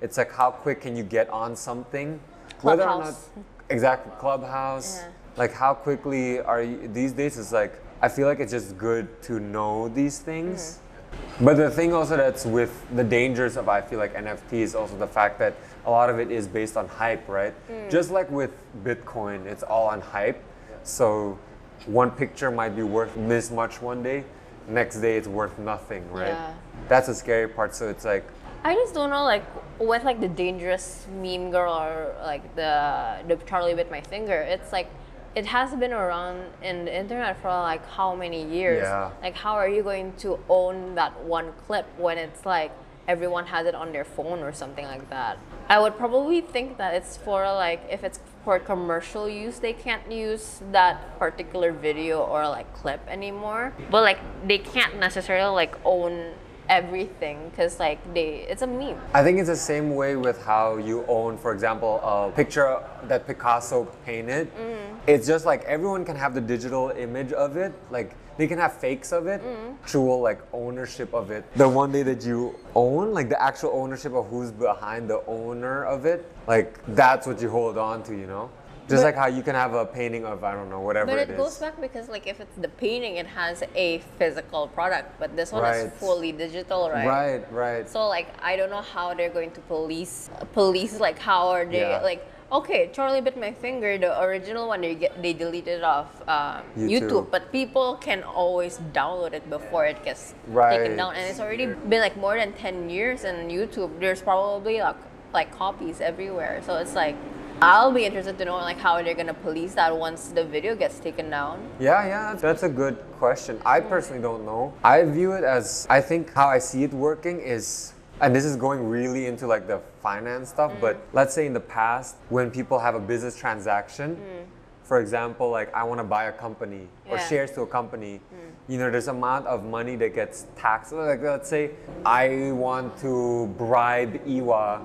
It's 0.00 0.18
like 0.18 0.32
how 0.32 0.50
quick 0.50 0.80
can 0.80 0.96
you 0.96 1.04
get 1.04 1.28
on 1.30 1.56
something? 1.56 2.20
Whether 2.62 2.82
or 2.82 2.86
not 2.86 3.02
Clubhouse. 3.02 3.30
exactly 3.70 4.12
Clubhouse. 4.18 4.98
Yeah. 4.98 5.08
Like 5.36 5.52
how 5.52 5.74
quickly 5.74 6.40
are 6.40 6.62
you 6.62 6.88
these 6.88 7.12
days 7.12 7.36
is 7.36 7.52
like 7.52 7.80
I 8.02 8.08
feel 8.08 8.26
like 8.26 8.40
it's 8.40 8.52
just 8.52 8.76
good 8.76 9.22
to 9.22 9.40
know 9.40 9.88
these 9.88 10.18
things. 10.18 10.60
Mm-hmm. 10.60 11.44
But 11.44 11.56
the 11.56 11.70
thing 11.70 11.92
also 11.92 12.16
that's 12.16 12.44
with 12.44 12.84
the 12.94 13.04
dangers 13.04 13.56
of 13.56 13.68
I 13.68 13.80
feel 13.80 13.98
like 13.98 14.14
NFT 14.14 14.54
is 14.54 14.74
also 14.74 14.98
the 14.98 15.06
fact 15.06 15.38
that 15.38 15.54
a 15.86 15.90
lot 15.90 16.10
of 16.10 16.18
it 16.18 16.30
is 16.30 16.46
based 16.48 16.76
on 16.76 16.88
hype, 16.88 17.28
right? 17.28 17.54
Mm. 17.70 17.90
Just 17.90 18.10
like 18.10 18.30
with 18.30 18.52
Bitcoin, 18.82 19.46
it's 19.46 19.62
all 19.62 19.86
on 19.88 20.00
hype. 20.00 20.42
So 20.84 21.38
one 21.86 22.10
picture 22.10 22.50
might 22.50 22.76
be 22.76 22.82
worth 22.82 23.14
this 23.16 23.50
much 23.50 23.82
one 23.82 24.02
day, 24.02 24.24
next 24.68 25.00
day 25.00 25.16
it's 25.16 25.28
worth 25.28 25.58
nothing, 25.58 26.10
right? 26.12 26.28
Yeah. 26.28 26.54
That's 26.88 27.08
the 27.08 27.14
scary 27.14 27.48
part. 27.48 27.74
So 27.74 27.88
it's 27.88 28.04
like 28.04 28.24
I 28.64 28.74
just 28.74 28.94
don't 28.94 29.10
know, 29.10 29.24
like, 29.24 29.44
with 29.78 30.04
like 30.04 30.20
the 30.20 30.28
dangerous 30.28 31.06
meme 31.20 31.50
girl 31.50 31.74
or 31.74 32.14
like 32.22 32.56
the 32.56 33.18
the 33.28 33.36
Charlie 33.46 33.74
bit 33.74 33.90
my 33.90 34.00
finger. 34.00 34.40
It's 34.40 34.72
like 34.72 34.88
it 35.34 35.44
has 35.46 35.74
been 35.74 35.92
around 35.92 36.44
in 36.62 36.86
the 36.86 36.96
internet 36.96 37.40
for 37.42 37.48
like 37.48 37.84
how 37.90 38.14
many 38.14 38.42
years? 38.42 38.82
Yeah. 38.82 39.10
Like, 39.20 39.34
how 39.34 39.54
are 39.54 39.68
you 39.68 39.82
going 39.82 40.14
to 40.18 40.38
own 40.48 40.94
that 40.94 41.24
one 41.24 41.52
clip 41.66 41.86
when 41.98 42.16
it's 42.16 42.46
like 42.46 42.72
everyone 43.06 43.44
has 43.46 43.66
it 43.66 43.74
on 43.74 43.92
their 43.92 44.04
phone 44.04 44.38
or 44.40 44.52
something 44.52 44.86
like 44.86 45.10
that? 45.10 45.38
I 45.68 45.78
would 45.78 45.98
probably 45.98 46.40
think 46.40 46.78
that 46.78 46.94
it's 46.94 47.18
for 47.18 47.42
like 47.44 47.82
if 47.90 48.02
it's 48.02 48.20
for 48.44 48.58
commercial 48.58 49.28
use, 49.28 49.58
they 49.58 49.72
can't 49.72 50.10
use 50.12 50.60
that 50.70 51.18
particular 51.18 51.72
video 51.72 52.22
or 52.22 52.46
like 52.48 52.72
clip 52.74 53.00
anymore. 53.08 53.72
But 53.90 54.02
like 54.02 54.18
they 54.46 54.58
can't 54.58 55.00
necessarily 55.00 55.54
like 55.54 55.76
own 55.84 56.34
everything 56.68 57.50
because 57.50 57.78
like 57.78 57.98
they 58.14 58.46
it's 58.48 58.62
a 58.62 58.66
meme. 58.66 58.98
I 59.12 59.22
think 59.22 59.38
it's 59.38 59.48
the 59.48 59.56
same 59.56 59.94
way 59.94 60.16
with 60.16 60.42
how 60.42 60.76
you 60.76 61.04
own, 61.08 61.38
for 61.38 61.52
example, 61.52 62.00
a 62.02 62.32
picture 62.34 62.80
that 63.04 63.26
Picasso 63.26 63.84
painted. 64.04 64.50
Mm. 64.56 64.96
It's 65.06 65.26
just 65.26 65.44
like 65.46 65.64
everyone 65.64 66.04
can 66.04 66.16
have 66.16 66.34
the 66.34 66.40
digital 66.40 66.90
image 66.90 67.32
of 67.32 67.56
it. 67.56 67.72
Like 67.90 68.16
they 68.36 68.46
can 68.46 68.58
have 68.58 68.72
fakes 68.74 69.12
of 69.12 69.26
it, 69.26 69.42
mm. 69.42 69.74
actual 69.82 70.20
like 70.20 70.40
ownership 70.52 71.12
of 71.14 71.30
it. 71.30 71.44
The 71.56 71.68
one 71.68 71.92
day 71.92 72.02
that 72.02 72.24
you 72.24 72.58
own, 72.74 73.12
like 73.12 73.28
the 73.28 73.40
actual 73.40 73.70
ownership 73.72 74.12
of 74.12 74.26
who's 74.26 74.50
behind 74.50 75.08
the 75.08 75.24
owner 75.26 75.84
of 75.84 76.04
it, 76.06 76.30
like 76.46 76.78
that's 76.94 77.26
what 77.26 77.40
you 77.40 77.48
hold 77.50 77.78
on 77.78 78.02
to, 78.04 78.12
you 78.16 78.26
know? 78.26 78.50
Just 78.88 79.02
But- 79.02 79.04
like 79.08 79.16
how 79.16 79.26
you 79.28 79.42
can 79.42 79.54
have 79.54 79.72
a 79.74 79.86
painting 79.86 80.24
of 80.26 80.44
I 80.44 80.52
don't 80.52 80.68
know 80.68 80.80
whatever 80.80 81.06
But 81.06 81.18
it 81.30 81.36
goes 81.36 81.56
back 81.58 81.80
because 81.80 82.08
like 82.08 82.26
if 82.26 82.38
it's 82.40 82.56
the 82.58 82.68
painting, 82.68 83.16
it 83.16 83.26
has 83.26 83.62
a 83.74 83.98
physical 84.18 84.68
product, 84.68 85.18
but 85.18 85.34
this 85.36 85.52
one 85.52 85.62
Right. 85.62 85.86
is 85.86 85.92
fully 85.94 86.32
digital, 86.32 86.90
right? 86.90 87.06
Right, 87.06 87.52
right. 87.52 87.88
So 87.88 88.06
like 88.08 88.28
I 88.42 88.56
don't 88.56 88.70
know 88.70 88.82
how 88.82 89.14
they're 89.14 89.30
going 89.30 89.52
to 89.52 89.60
police 89.62 90.28
police 90.52 91.00
like 91.00 91.18
how 91.18 91.48
are 91.48 91.64
they 91.64 91.80
Yeah. 91.80 92.00
like 92.02 92.22
okay 92.52 92.90
Charlie 92.92 93.22
bit 93.22 93.36
my 93.40 93.52
finger 93.52 93.96
the 93.96 94.12
original 94.20 94.68
one 94.68 94.82
they 94.82 94.94
get 94.94 95.20
they 95.22 95.32
deleted 95.32 95.82
off 95.82 96.10
um, 96.28 96.60
YouTube. 96.76 97.08
YouTube. 97.08 97.30
but 97.30 97.50
people 97.52 97.96
can 97.96 98.22
always 98.22 98.78
download 98.92 99.32
it 99.32 99.48
before 99.48 99.86
it 99.86 100.04
gets 100.04 100.34
Right. 100.48 100.76
taken 100.78 100.96
down 100.98 101.14
and 101.16 101.24
it's 101.30 101.40
already 101.40 101.66
been 101.66 102.00
like 102.00 102.16
more 102.18 102.36
than 102.36 102.52
10 102.52 102.90
years 102.90 103.24
in 103.24 103.48
YouTube 103.48 103.98
there's 103.98 104.20
probably 104.20 104.80
like 104.80 104.96
like 105.32 105.50
copies 105.56 106.00
everywhere 106.00 106.60
so 106.66 106.76
it's 106.76 106.94
like 106.94 107.16
I'll 107.62 107.92
be 107.92 108.04
interested 108.04 108.36
to 108.38 108.44
know 108.44 108.56
like 108.56 108.78
how 108.78 109.00
they're 109.02 109.14
gonna 109.14 109.34
police 109.34 109.74
that 109.74 109.96
once 109.96 110.28
the 110.28 110.44
video 110.44 110.74
gets 110.74 110.98
taken 110.98 111.30
down 111.30 111.60
Yeah, 111.78 112.06
yeah, 112.06 112.34
that's 112.34 112.62
a 112.62 112.68
good 112.68 112.98
question. 113.18 113.60
I 113.64 113.80
personally 113.80 114.20
don't 114.20 114.44
know. 114.44 114.74
I 114.82 115.04
view 115.04 115.32
it 115.32 115.44
as 115.44 115.86
I 115.88 116.00
think 116.00 116.32
how 116.32 116.48
I 116.48 116.58
see 116.58 116.84
it 116.84 116.92
working 116.92 117.40
is 117.40 117.92
and 118.20 118.34
this 118.34 118.44
is 118.44 118.56
going 118.56 118.88
really 118.88 119.26
into 119.26 119.46
like 119.46 119.66
the 119.66 119.80
finance 120.00 120.48
stuff, 120.48 120.72
mm. 120.72 120.80
but 120.80 121.06
let's 121.12 121.34
say 121.34 121.46
in 121.46 121.52
the 121.52 121.60
past 121.60 122.16
when 122.28 122.50
people 122.50 122.78
have 122.78 122.94
a 122.94 123.00
business 123.00 123.36
transaction, 123.36 124.16
mm. 124.16 124.44
for 124.82 125.00
example, 125.00 125.50
like 125.50 125.74
I 125.74 125.82
want 125.84 125.98
to 125.98 126.04
buy 126.04 126.24
a 126.24 126.32
company 126.32 126.88
or 127.08 127.18
shares 127.18 127.50
to 127.52 127.62
a 127.62 127.66
company, 127.66 128.20
mm. 128.32 128.50
you 128.68 128.78
know, 128.78 128.90
there's 128.90 129.08
amount 129.08 129.46
of 129.46 129.64
money 129.64 129.96
that 129.96 130.14
gets 130.14 130.46
taxed. 130.56 130.92
Like 130.92 131.22
let's 131.22 131.48
say 131.48 131.70
I 132.04 132.52
want 132.52 132.96
to 132.98 133.46
bribe 133.58 134.20
Iwa 134.26 134.82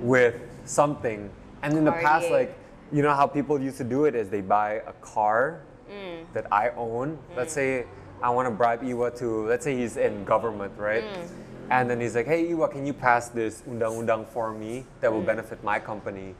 with 0.00 0.34
something. 0.64 1.30
And 1.62 1.76
in 1.76 1.84
the 1.84 1.92
past, 1.92 2.30
like 2.30 2.56
you 2.92 3.02
know 3.02 3.14
how 3.14 3.26
people 3.26 3.60
used 3.60 3.78
to 3.78 3.84
do 3.84 4.04
it 4.06 4.14
is 4.14 4.28
they 4.30 4.40
buy 4.40 4.82
a 4.86 4.92
car 5.00 5.60
Mm. 5.90 6.22
that 6.34 6.46
I 6.52 6.70
own. 6.76 7.18
Let's 7.36 7.52
say 7.52 7.84
I 8.22 8.30
want 8.30 8.46
to 8.46 8.54
bribe 8.54 8.84
Iwa 8.84 9.10
to, 9.18 9.48
let's 9.48 9.64
say 9.64 9.76
he's 9.76 9.96
in 9.96 10.24
government, 10.24 10.72
right? 10.78 11.02
Mm. 11.02 11.26
And 11.70 11.90
then 11.90 12.00
he's 12.00 12.14
like, 12.14 12.26
hey 12.26 12.48
Iwa, 12.48 12.68
can 12.68 12.86
you 12.86 12.92
pass 12.92 13.28
this 13.28 13.64
undang-undang 13.66 14.26
for 14.26 14.52
me 14.52 14.84
that 15.00 15.10
Mm. 15.10 15.14
will 15.14 15.22
benefit 15.22 15.64
my 15.64 15.80
company? 15.80 16.36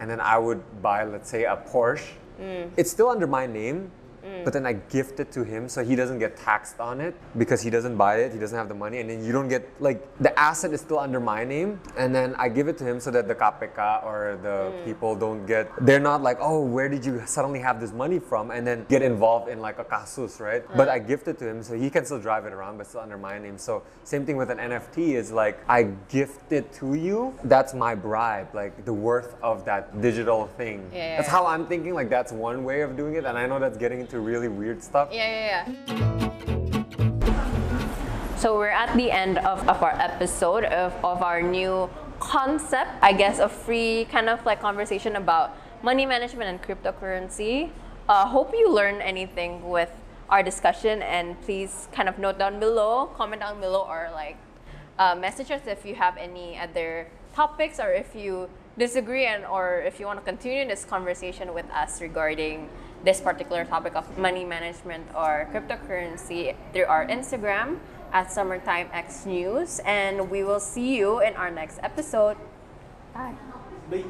And 0.00 0.08
then 0.08 0.20
I 0.20 0.38
would 0.38 0.62
buy, 0.80 1.02
let's 1.04 1.28
say, 1.28 1.42
a 1.44 1.56
Porsche. 1.56 2.12
It's 2.76 2.90
still 2.90 3.08
under 3.08 3.26
my 3.26 3.46
name, 3.46 3.90
Mm. 4.24 4.44
but 4.44 4.52
then 4.52 4.64
I 4.66 4.72
gift 4.72 5.20
it 5.20 5.30
to 5.32 5.44
him 5.44 5.68
so 5.68 5.84
he 5.84 5.94
doesn't 5.96 6.18
get 6.18 6.36
taxed 6.36 6.80
on 6.80 7.00
it 7.00 7.14
because 7.36 7.60
he 7.60 7.70
doesn't 7.70 7.96
buy 7.96 8.16
it, 8.24 8.32
he 8.32 8.38
doesn't 8.38 8.56
have 8.56 8.68
the 8.68 8.74
money, 8.74 9.00
and 9.00 9.10
then 9.10 9.24
you 9.24 9.32
don't 9.32 9.48
get 9.48 9.68
like 9.80 10.00
the 10.18 10.36
asset 10.38 10.72
is 10.72 10.80
still 10.80 10.98
under 10.98 11.20
my 11.20 11.44
name, 11.44 11.80
and 11.96 12.14
then 12.14 12.34
I 12.38 12.48
give 12.48 12.68
it 12.68 12.78
to 12.78 12.84
him 12.84 13.00
so 13.00 13.10
that 13.10 13.28
the 13.28 13.34
KPK 13.34 14.04
or 14.04 14.38
the 14.42 14.54
Mm. 14.64 14.84
people 14.84 15.14
don't 15.16 15.44
get 15.46 15.68
they're 15.84 16.00
not 16.00 16.22
like, 16.22 16.38
oh, 16.40 16.60
where 16.64 16.88
did 16.88 17.04
you 17.04 17.20
suddenly 17.26 17.60
have 17.60 17.80
this 17.80 17.92
money 17.92 18.18
from, 18.18 18.50
and 18.50 18.66
then 18.66 18.86
get 18.88 19.02
involved 19.02 19.48
in 19.48 19.60
like 19.60 19.78
a 19.78 19.84
kasus, 19.84 20.40
right? 20.40 20.62
But 20.76 20.88
I 20.88 20.98
gift 20.98 21.28
it 21.28 21.38
to 21.40 21.46
him 21.48 21.62
so 21.62 21.74
he 21.74 21.90
can 21.90 22.04
still 22.04 22.20
drive 22.20 22.46
it 22.46 22.52
around, 22.52 22.78
but 22.78 22.86
still 22.86 23.00
under 23.00 23.18
my 23.18 23.38
name. 23.38 23.58
So 23.58 23.82
same 24.04 24.24
thing 24.26 24.36
with 24.36 24.50
an 24.50 24.58
NFT 24.58 25.14
is 25.14 25.30
like 25.32 25.58
I 25.68 25.82
gift 26.08 26.52
it 26.52 26.72
to 26.74 26.94
you. 26.94 27.34
That's 27.44 27.74
my 27.74 27.94
bribe, 27.94 28.48
like 28.54 28.84
the 28.84 28.92
worth 28.92 29.34
of 29.42 29.64
that 29.66 30.00
digital 30.00 30.46
thing. 30.56 30.88
Yeah, 30.92 31.16
That's 31.16 31.28
yeah. 31.28 31.32
how 31.32 31.46
I'm 31.46 31.66
thinking. 31.66 31.92
Like 31.94 32.08
that's 32.08 32.32
one 32.32 32.64
way 32.64 32.80
of 32.82 32.96
doing 32.96 33.14
it, 33.16 33.24
and 33.24 33.36
I 33.36 33.46
know 33.46 33.58
that's 33.58 33.78
getting 33.78 34.06
into 34.14 34.24
really 34.24 34.48
weird 34.48 34.82
stuff. 34.82 35.08
Yeah, 35.12 35.28
yeah, 35.28 35.66
yeah. 35.66 36.38
So 38.36 38.56
we're 38.56 38.68
at 38.68 38.94
the 38.96 39.10
end 39.10 39.38
of, 39.38 39.68
of 39.68 39.82
our 39.82 39.94
episode 39.98 40.64
of, 40.64 40.92
of 41.04 41.22
our 41.22 41.42
new 41.42 41.90
concept, 42.20 42.90
I 43.02 43.12
guess, 43.12 43.38
a 43.38 43.48
free 43.48 44.06
kind 44.10 44.28
of 44.28 44.44
like 44.46 44.60
conversation 44.60 45.16
about 45.16 45.56
money 45.82 46.06
management 46.06 46.48
and 46.50 46.62
cryptocurrency. 46.62 47.70
Uh, 48.08 48.26
hope 48.26 48.52
you 48.52 48.70
learned 48.70 49.02
anything 49.02 49.68
with 49.68 49.90
our 50.28 50.42
discussion 50.42 51.02
and 51.02 51.40
please 51.42 51.88
kind 51.92 52.08
of 52.08 52.18
note 52.18 52.38
down 52.38 52.60
below, 52.60 53.06
comment 53.16 53.40
down 53.40 53.60
below 53.60 53.82
or 53.88 54.10
like 54.12 54.36
uh, 54.98 55.14
message 55.14 55.50
us 55.50 55.62
if 55.66 55.84
you 55.84 55.94
have 55.94 56.16
any 56.18 56.58
other 56.58 57.08
topics 57.34 57.80
or 57.80 57.90
if 57.92 58.14
you 58.14 58.48
disagree 58.78 59.26
and 59.26 59.44
or 59.46 59.80
if 59.80 59.98
you 59.98 60.06
want 60.06 60.18
to 60.18 60.24
continue 60.24 60.66
this 60.66 60.84
conversation 60.84 61.54
with 61.54 61.68
us 61.70 62.00
regarding 62.00 62.68
this 63.04 63.20
particular 63.20 63.64
topic 63.64 63.94
of 63.94 64.18
money 64.18 64.44
management 64.44 65.06
or 65.14 65.48
cryptocurrency 65.52 66.56
through 66.72 66.86
our 66.86 67.06
Instagram 67.06 67.78
at 68.12 68.32
Summertime 68.32 68.88
X 68.92 69.26
News 69.26 69.80
and 69.84 70.30
we 70.30 70.42
will 70.42 70.60
see 70.60 70.96
you 70.96 71.20
in 71.20 71.34
our 71.34 71.50
next 71.50 71.78
episode. 71.82 72.36
Bye. 73.12 73.34
Bye. 73.90 74.04